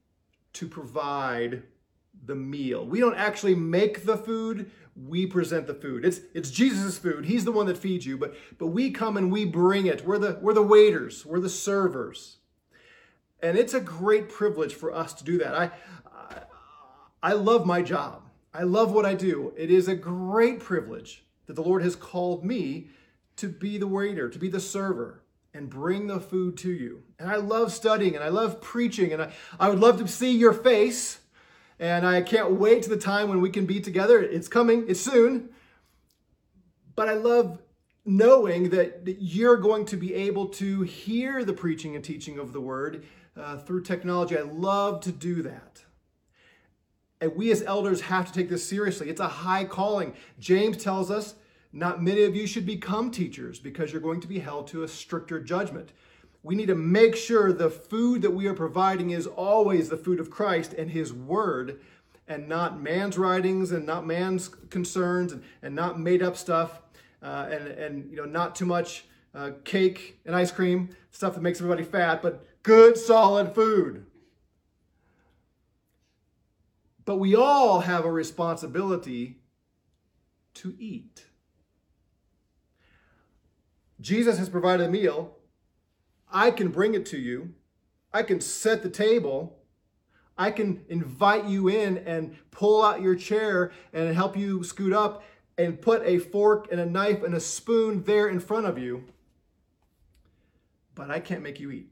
to 0.53 0.65
provide 0.65 1.63
the 2.25 2.35
meal. 2.35 2.85
We 2.85 3.01
don't 3.01 3.17
actually 3.17 3.55
make 3.55 4.05
the 4.05 4.15
food, 4.15 4.71
we 5.07 5.25
present 5.25 5.67
the 5.67 5.73
food. 5.73 6.03
It's 6.03 6.19
it's 6.33 6.51
Jesus' 6.51 6.97
food. 6.97 7.25
He's 7.25 7.45
the 7.45 7.51
one 7.51 7.67
that 7.67 7.77
feeds 7.77 8.05
you, 8.05 8.17
but 8.17 8.35
but 8.57 8.67
we 8.67 8.91
come 8.91 9.17
and 9.17 9.31
we 9.31 9.45
bring 9.45 9.85
it. 9.85 10.05
We're 10.05 10.17
the 10.17 10.39
we're 10.41 10.53
the 10.53 10.61
waiters, 10.61 11.25
we're 11.25 11.39
the 11.39 11.49
servers. 11.49 12.37
And 13.41 13.57
it's 13.57 13.73
a 13.73 13.79
great 13.79 14.27
privilege 14.27 14.73
for 14.73 14.93
us 14.93 15.13
to 15.13 15.23
do 15.23 15.37
that. 15.37 15.55
I 15.55 15.71
I, 16.11 16.41
I 17.23 17.33
love 17.33 17.65
my 17.65 17.81
job. 17.81 18.23
I 18.53 18.63
love 18.63 18.91
what 18.91 19.05
I 19.05 19.13
do. 19.13 19.53
It 19.55 19.69
is 19.69 19.87
a 19.87 19.95
great 19.95 20.59
privilege 20.59 21.23
that 21.45 21.53
the 21.53 21.63
Lord 21.63 21.83
has 21.83 21.95
called 21.95 22.43
me 22.43 22.89
to 23.37 23.47
be 23.47 23.77
the 23.77 23.87
waiter, 23.87 24.29
to 24.29 24.39
be 24.39 24.49
the 24.49 24.59
server 24.59 25.23
and 25.53 25.69
bring 25.69 26.07
the 26.07 26.19
food 26.19 26.57
to 26.57 26.71
you. 26.71 27.03
And 27.17 27.29
I 27.29 27.37
love 27.37 27.71
studying 27.71 28.15
and 28.15 28.23
I 28.23 28.29
love 28.29 28.61
preaching 28.61 29.13
and 29.13 29.21
I, 29.21 29.33
I 29.59 29.69
would 29.69 29.79
love 29.79 29.97
to 29.99 30.07
see 30.07 30.37
your 30.37 30.53
face 30.53 31.19
and 31.79 32.05
I 32.05 32.21
can't 32.21 32.51
wait 32.51 32.83
to 32.83 32.89
the 32.89 32.97
time 32.97 33.29
when 33.29 33.41
we 33.41 33.49
can 33.49 33.65
be 33.65 33.79
together. 33.79 34.21
It's 34.21 34.47
coming, 34.47 34.85
it's 34.87 34.99
soon. 34.99 35.49
But 36.95 37.07
I 37.07 37.13
love 37.13 37.59
knowing 38.05 38.69
that, 38.71 39.03
you're 39.19 39.57
going 39.57 39.85
to 39.85 39.95
be 39.95 40.13
able 40.13 40.47
to 40.47 40.81
hear 40.81 41.45
the 41.45 41.53
preaching 41.53 41.95
and 41.95 42.03
teaching 42.03 42.39
of 42.39 42.53
the 42.53 42.61
word 42.61 43.05
uh, 43.37 43.57
through 43.57 43.83
technology. 43.83 44.37
I 44.37 44.41
love 44.41 45.01
to 45.01 45.11
do 45.11 45.41
that. 45.43 45.83
And 47.21 47.35
we 47.35 47.51
as 47.51 47.61
elders 47.63 48.01
have 48.01 48.27
to 48.27 48.33
take 48.33 48.49
this 48.49 48.67
seriously. 48.67 49.09
It's 49.09 49.19
a 49.19 49.27
high 49.27 49.65
calling. 49.65 50.13
James 50.39 50.77
tells 50.77 51.11
us 51.11 51.35
not 51.71 52.01
many 52.01 52.23
of 52.23 52.35
you 52.35 52.47
should 52.47 52.65
become 52.65 53.11
teachers 53.11 53.59
because 53.59 53.91
you're 53.91 54.01
going 54.01 54.21
to 54.21 54.27
be 54.27 54.39
held 54.39 54.67
to 54.69 54.83
a 54.83 54.87
stricter 54.87 55.39
judgment. 55.39 55.91
We 56.41 56.55
need 56.55 56.67
to 56.67 56.75
make 56.75 57.15
sure 57.15 57.51
the 57.51 57.69
food 57.69 58.21
that 58.21 58.31
we 58.31 58.47
are 58.47 58.53
providing 58.53 59.09
is 59.09 59.27
always 59.27 59.89
the 59.89 59.97
food 59.97 60.19
of 60.19 60.29
Christ 60.29 60.73
and 60.73 60.89
His 60.91 61.13
Word, 61.13 61.81
and 62.27 62.47
not 62.47 62.79
man's 62.79 63.17
writings 63.17 63.71
and 63.71 63.85
not 63.85 64.05
man's 64.05 64.49
concerns 64.69 65.33
and, 65.33 65.43
and 65.61 65.75
not 65.75 65.99
made 65.99 66.23
up 66.23 66.37
stuff, 66.37 66.81
uh, 67.21 67.47
and, 67.51 67.67
and 67.67 68.11
you 68.11 68.17
know 68.17 68.25
not 68.25 68.55
too 68.55 68.65
much 68.65 69.05
uh, 69.35 69.51
cake 69.65 70.19
and 70.25 70.35
ice 70.35 70.51
cream, 70.51 70.89
stuff 71.11 71.33
that 71.33 71.41
makes 71.41 71.59
everybody 71.59 71.83
fat, 71.83 72.21
but 72.21 72.45
good 72.63 72.97
solid 72.97 73.53
food. 73.53 74.05
But 77.03 77.17
we 77.17 77.35
all 77.35 77.81
have 77.81 78.05
a 78.05 78.11
responsibility 78.11 79.39
to 80.53 80.75
eat. 80.79 81.25
Jesus 83.99 84.37
has 84.37 84.47
provided 84.47 84.85
a 84.85 84.89
meal 84.89 85.35
I 86.31 86.51
can 86.51 86.69
bring 86.69 86.93
it 86.93 87.05
to 87.07 87.17
you. 87.17 87.53
I 88.13 88.23
can 88.23 88.41
set 88.41 88.83
the 88.83 88.89
table. 88.89 89.57
I 90.37 90.51
can 90.51 90.85
invite 90.87 91.45
you 91.45 91.67
in 91.67 91.97
and 91.99 92.35
pull 92.51 92.83
out 92.83 93.01
your 93.01 93.15
chair 93.15 93.71
and 93.93 94.13
help 94.15 94.37
you 94.37 94.63
scoot 94.63 94.93
up 94.93 95.23
and 95.57 95.81
put 95.81 96.01
a 96.05 96.17
fork 96.19 96.69
and 96.71 96.79
a 96.79 96.85
knife 96.85 97.23
and 97.23 97.35
a 97.35 97.39
spoon 97.39 98.03
there 98.03 98.29
in 98.29 98.39
front 98.39 98.65
of 98.65 98.77
you. 98.77 99.03
But 100.95 101.11
I 101.11 101.19
can't 101.19 101.43
make 101.43 101.59
you 101.59 101.71
eat. 101.71 101.91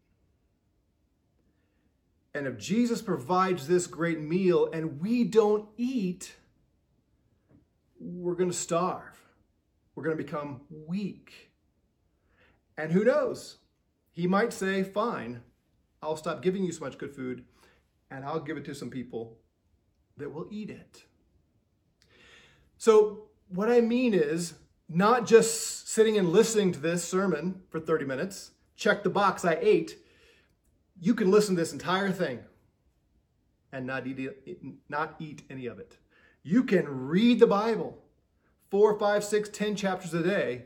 And 2.33 2.47
if 2.47 2.57
Jesus 2.57 3.01
provides 3.01 3.67
this 3.67 3.87
great 3.87 4.19
meal 4.19 4.69
and 4.71 5.01
we 5.01 5.23
don't 5.23 5.67
eat, 5.75 6.35
we're 7.99 8.35
going 8.35 8.51
to 8.51 8.55
starve. 8.55 9.19
We're 9.95 10.03
going 10.03 10.17
to 10.17 10.23
become 10.23 10.61
weak. 10.69 11.51
And 12.77 12.91
who 12.91 13.03
knows? 13.03 13.57
He 14.17 14.25
might 14.25 14.51
say, 14.51 14.81
Fine, 14.81 15.41
I'll 16.01 16.17
stop 16.17 16.41
giving 16.41 16.63
you 16.63 16.71
so 16.71 16.83
much 16.83 16.97
good 16.97 17.15
food 17.15 17.45
and 18.09 18.25
I'll 18.25 18.39
give 18.39 18.57
it 18.57 18.65
to 18.65 18.73
some 18.73 18.89
people 18.89 19.37
that 20.17 20.33
will 20.33 20.47
eat 20.49 20.71
it. 20.71 21.03
So, 22.79 23.27
what 23.47 23.69
I 23.69 23.79
mean 23.79 24.15
is 24.15 24.55
not 24.89 25.27
just 25.27 25.87
sitting 25.87 26.17
and 26.17 26.29
listening 26.29 26.71
to 26.71 26.79
this 26.79 27.03
sermon 27.03 27.61
for 27.69 27.79
30 27.79 28.05
minutes, 28.05 28.53
check 28.75 29.03
the 29.03 29.11
box, 29.11 29.45
I 29.45 29.59
ate. 29.61 29.99
You 30.99 31.13
can 31.13 31.29
listen 31.29 31.55
to 31.55 31.61
this 31.61 31.71
entire 31.71 32.11
thing 32.11 32.39
and 33.71 33.85
not 33.85 34.07
eat, 34.07 34.31
not 34.89 35.13
eat 35.19 35.43
any 35.47 35.67
of 35.67 35.77
it. 35.77 35.97
You 36.41 36.63
can 36.63 36.87
read 36.87 37.39
the 37.39 37.45
Bible 37.45 37.99
four, 38.71 38.97
five, 38.97 39.23
six, 39.23 39.47
ten 39.47 39.75
chapters 39.75 40.15
a 40.15 40.23
day 40.23 40.63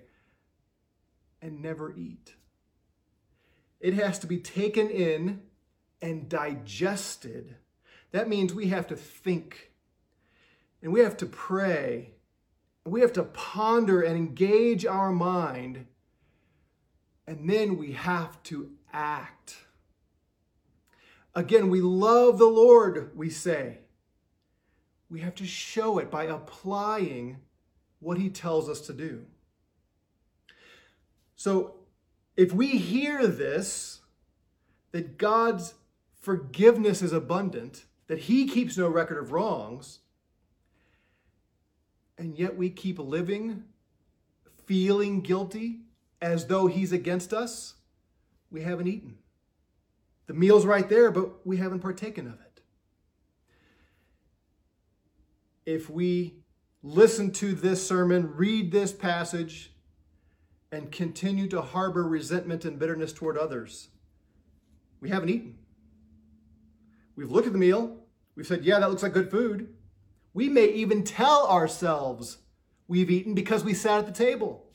and 1.42 1.62
never 1.62 1.94
eat. 1.98 2.36
It 3.82 3.96
has 3.96 4.20
to 4.20 4.28
be 4.28 4.38
taken 4.38 4.90
in 4.90 5.42
and 6.02 6.30
digested. 6.30 7.56
That 8.12 8.30
means 8.30 8.54
we 8.54 8.68
have 8.68 8.88
to 8.88 8.96
think 8.96 9.72
and 10.82 10.92
we 10.92 11.02
have 11.02 11.18
to 11.18 11.26
pray. 11.26 12.14
We 12.86 13.02
have 13.02 13.14
to 13.14 13.24
ponder 13.24 14.02
and 14.02 14.16
engage 14.16 14.86
our 14.86 15.12
mind. 15.12 15.86
And 17.28 17.50
then 17.50 17.78
we 17.78 17.92
have 17.92 18.42
to 18.44 18.72
act. 18.92 19.58
Again, 21.36 21.70
we 21.70 21.82
love 21.82 22.40
the 22.40 22.46
Lord, 22.46 23.12
we 23.16 23.30
say. 23.30 23.80
We 25.10 25.22
have 25.22 25.36
to 25.36 25.46
show 25.46 25.98
it 26.00 26.10
by 26.10 26.24
applying 26.24 27.38
what 28.00 28.18
he 28.18 28.30
tells 28.30 28.68
us 28.68 28.82
to 28.82 28.94
do. 28.94 29.26
So 31.36 31.81
if 32.36 32.54
we 32.54 32.78
hear 32.78 33.28
this, 33.28 34.02
that 34.92 35.18
God's 35.18 35.76
forgiveness 36.20 37.02
is 37.02 37.14
abundant, 37.14 37.86
that 38.08 38.20
He 38.20 38.48
keeps 38.48 38.78
no 38.78 38.88
record 38.88 39.18
of 39.18 39.32
wrongs, 39.32 40.00
and 42.18 42.38
yet 42.38 42.56
we 42.56 42.70
keep 42.70 43.00
living, 43.00 43.64
feeling 44.66 45.22
guilty 45.22 45.82
as 46.22 46.48
though 46.48 46.68
He's 46.68 46.92
against 46.92 47.34
us, 47.34 47.76
we 48.52 48.62
haven't 48.62 48.88
eaten. 48.88 49.18
The 50.28 50.34
meal's 50.34 50.66
right 50.66 50.88
there, 50.88 51.12
but 51.12 51.46
we 51.46 51.58
haven't 51.58 51.80
partaken 51.80 52.28
of 52.28 52.34
it. 52.34 52.62
If 55.66 55.90
we 55.90 56.36
listen 56.84 57.32
to 57.34 57.54
this 57.54 57.86
sermon, 57.86 58.34
read 58.36 58.72
this 58.72 58.92
passage, 58.92 59.71
and 60.72 60.92
continue 60.92 61.48
to 61.50 61.62
harbor 61.62 62.04
resentment 62.04 62.64
and 62.64 62.80
bitterness 62.80 63.12
toward 63.12 63.38
others. 63.38 63.90
We 65.02 65.10
haven't 65.10 65.30
eaten. 65.30 65.58
We've 67.16 67.32
looked 67.32 67.48
at 67.48 67.54
the 67.54 67.60
meal. 67.60 67.98
We've 68.36 68.48
said, 68.48 68.64
yeah, 68.64 68.80
that 68.80 68.90
looks 68.90 69.04
like 69.04 69.14
good 69.14 69.30
food. 69.30 69.74
We 70.34 70.48
may 70.48 70.68
even 70.68 71.04
tell 71.04 71.46
ourselves 71.48 72.38
we've 72.88 73.12
eaten 73.12 73.34
because 73.34 73.64
we 73.64 73.74
sat 73.74 74.00
at 74.00 74.06
the 74.06 74.12
table. 74.14 74.66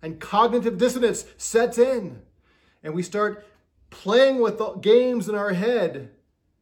And 0.00 0.18
cognitive 0.18 0.78
dissonance 0.78 1.26
sets 1.36 1.76
in. 1.76 2.22
And 2.82 2.94
we 2.94 3.02
start 3.02 3.46
playing 3.90 4.40
with 4.40 4.62
games 4.80 5.28
in 5.28 5.34
our 5.34 5.52
head, 5.52 6.12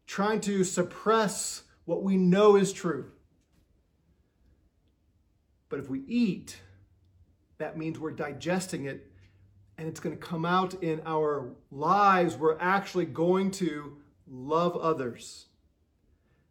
trying 0.06 0.40
to 0.40 0.64
suppress 0.64 1.62
what 1.84 2.02
we 2.02 2.16
know 2.16 2.56
is 2.56 2.72
true. 2.72 3.12
But 5.68 5.78
if 5.78 5.88
we 5.88 6.00
eat, 6.08 6.58
that 7.58 7.76
means 7.76 7.98
we're 7.98 8.10
digesting 8.10 8.86
it 8.86 9.10
and 9.76 9.86
it's 9.86 10.00
going 10.00 10.16
to 10.16 10.20
come 10.20 10.44
out 10.44 10.82
in 10.82 11.00
our 11.06 11.50
lives. 11.70 12.36
We're 12.36 12.58
actually 12.58 13.06
going 13.06 13.52
to 13.52 13.96
love 14.26 14.76
others. 14.76 15.46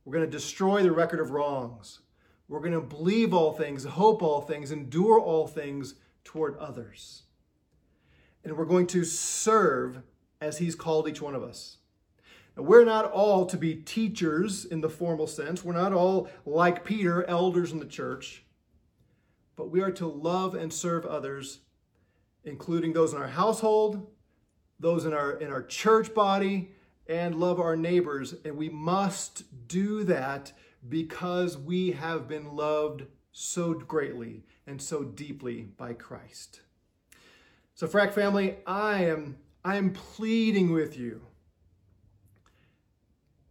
We're 0.05 0.13
going 0.13 0.25
to 0.25 0.31
destroy 0.31 0.81
the 0.81 0.91
record 0.93 1.19
of 1.19 1.31
wrongs. 1.31 1.99
We're 2.47 2.61
going 2.61 2.73
to 2.73 2.79
believe 2.79 3.33
all 3.33 3.51
things, 3.51 3.83
hope 3.83 4.23
all 4.23 4.41
things, 4.41 4.71
endure 4.71 5.19
all 5.19 5.47
things 5.47 5.95
toward 6.23 6.57
others. 6.57 7.23
And 8.45 8.57
we're 8.57 8.65
going 8.65 8.87
to 8.87 9.03
serve 9.03 10.01
as 10.39 10.57
He's 10.57 10.75
called 10.75 11.09
each 11.09 11.21
one 11.21 11.35
of 11.35 11.43
us. 11.43 11.77
Now, 12.55 12.63
we're 12.63 12.85
not 12.85 13.11
all 13.11 13.45
to 13.47 13.57
be 13.57 13.75
teachers 13.75 14.63
in 14.63 14.79
the 14.79 14.89
formal 14.89 15.27
sense. 15.27 15.65
We're 15.65 15.73
not 15.73 15.91
all 15.91 16.29
like 16.45 16.85
Peter, 16.85 17.25
elders 17.25 17.73
in 17.73 17.79
the 17.79 17.85
church. 17.85 18.45
But 19.57 19.71
we 19.71 19.81
are 19.81 19.91
to 19.91 20.07
love 20.07 20.55
and 20.55 20.71
serve 20.71 21.05
others, 21.05 21.59
including 22.45 22.93
those 22.93 23.11
in 23.11 23.19
our 23.19 23.27
household, 23.27 24.07
those 24.79 25.03
in 25.03 25.13
our 25.13 25.33
in 25.33 25.51
our 25.51 25.63
church 25.63 26.13
body, 26.13 26.71
and 27.07 27.35
love 27.35 27.59
our 27.59 27.75
neighbors. 27.75 28.35
And 28.45 28.55
we 28.55 28.69
must 28.69 29.67
do 29.67 30.05
that 30.05 30.53
because 30.87 31.57
we 31.57 31.91
have 31.91 32.27
been 32.27 32.55
loved 32.55 33.03
so 33.31 33.73
greatly 33.73 34.45
and 34.65 34.81
so 34.81 35.03
deeply 35.03 35.63
by 35.63 35.93
Christ. 35.93 36.61
So, 37.73 37.87
Frack 37.87 38.13
family, 38.13 38.57
I 38.65 39.05
am 39.05 39.37
I 39.65 39.75
am 39.77 39.91
pleading 39.91 40.71
with 40.71 40.97
you. 40.97 41.21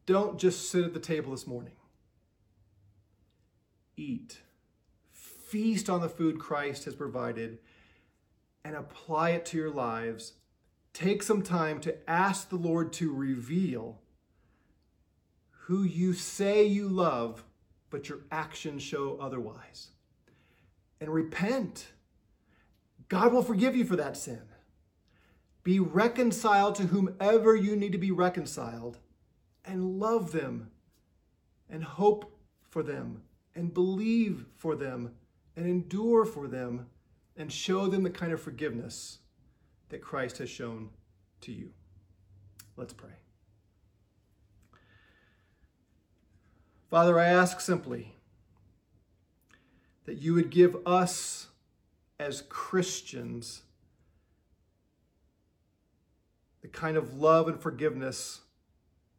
Don't 0.07 0.39
just 0.39 0.71
sit 0.71 0.85
at 0.85 0.95
the 0.95 1.01
table 1.01 1.33
this 1.33 1.49
morning. 1.49 1.73
Eat. 3.97 4.39
Feast 5.57 5.89
on 5.89 6.03
the 6.03 6.09
food 6.11 6.39
Christ 6.39 6.85
has 6.85 6.95
provided 6.95 7.61
and 8.63 8.77
apply 8.77 9.31
it 9.31 9.47
to 9.47 9.57
your 9.57 9.71
lives. 9.71 10.35
Take 10.93 11.23
some 11.23 11.41
time 11.41 11.81
to 11.81 11.97
ask 12.07 12.51
the 12.51 12.57
Lord 12.57 12.93
to 12.93 13.11
reveal 13.11 14.03
who 15.51 15.83
you 15.83 16.13
say 16.13 16.67
you 16.67 16.91
love, 16.91 17.43
but 17.89 18.07
your 18.07 18.19
actions 18.31 18.83
show 18.83 19.17
otherwise. 19.19 19.93
And 21.01 21.09
repent. 21.09 21.87
God 23.09 23.33
will 23.33 23.43
forgive 23.43 23.75
you 23.75 23.87
for 23.87 23.97
that 23.97 24.19
sin. 24.19 24.43
Be 25.65 25.81
reconciled 25.81 26.75
to 26.75 26.89
whomever 26.89 27.57
you 27.57 27.77
need 27.77 27.93
to 27.93 27.99
be 27.99 28.11
reconciled 28.11 28.99
and 29.65 29.99
love 29.99 30.33
them 30.33 30.71
and 31.71 31.83
hope 31.83 32.39
for 32.69 32.83
them 32.83 33.23
and 33.55 33.73
believe 33.73 34.45
for 34.55 34.77
them 34.77 35.15
and 35.57 35.67
endure 35.67 36.25
for 36.25 36.47
them 36.47 36.87
and 37.37 37.53
show 37.53 37.87
them 37.87 38.03
the 38.03 38.11
kind 38.11 38.33
of 38.33 38.41
forgiveness 38.41 39.19
that 39.89 40.03
Christ 40.03 40.39
has 40.39 40.51
shown 40.51 40.91
to 41.43 41.53
you. 41.53 41.71
Let's 42.77 42.93
pray. 42.93 43.11
Father, 46.91 47.19
I 47.19 47.27
ask 47.27 47.61
simply 47.61 48.15
that 50.05 50.19
you 50.19 50.35
would 50.35 50.51
give 50.51 50.77
us 50.87 51.49
as 52.19 52.43
Christians 52.49 53.63
the 56.63 56.69
kind 56.69 56.97
of 56.97 57.15
love 57.15 57.49
and 57.49 57.61
forgiveness 57.61 58.41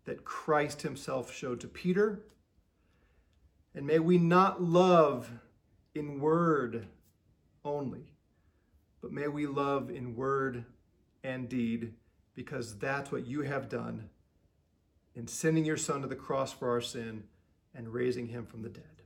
that 0.06 0.24
Christ 0.24 0.82
himself 0.82 1.34
showed 1.34 1.60
to 1.62 1.68
Peter. 1.68 2.24
And 3.76 3.86
may 3.86 4.00
we 4.00 4.18
not 4.18 4.64
love 4.64 5.30
in 5.98 6.20
word 6.20 6.88
only, 7.64 8.14
but 9.02 9.12
may 9.12 9.28
we 9.28 9.48
love 9.48 9.90
in 9.90 10.16
word 10.16 10.66
and 11.24 11.50
deed 11.50 11.94
because 12.36 12.78
that's 12.78 13.12
what 13.12 13.26
you 13.26 13.42
have 13.42 13.70
done 13.70 14.10
in 15.16 15.28
sending 15.28 15.66
your 15.66 15.78
Son 15.78 16.02
to 16.02 16.08
the 16.08 16.16
cross 16.16 16.54
for 16.54 16.70
our 16.70 16.82
sin 16.82 17.24
and 17.74 17.90
raising 17.90 18.28
him 18.28 18.46
from 18.46 18.62
the 18.62 18.70
dead. 18.70 18.97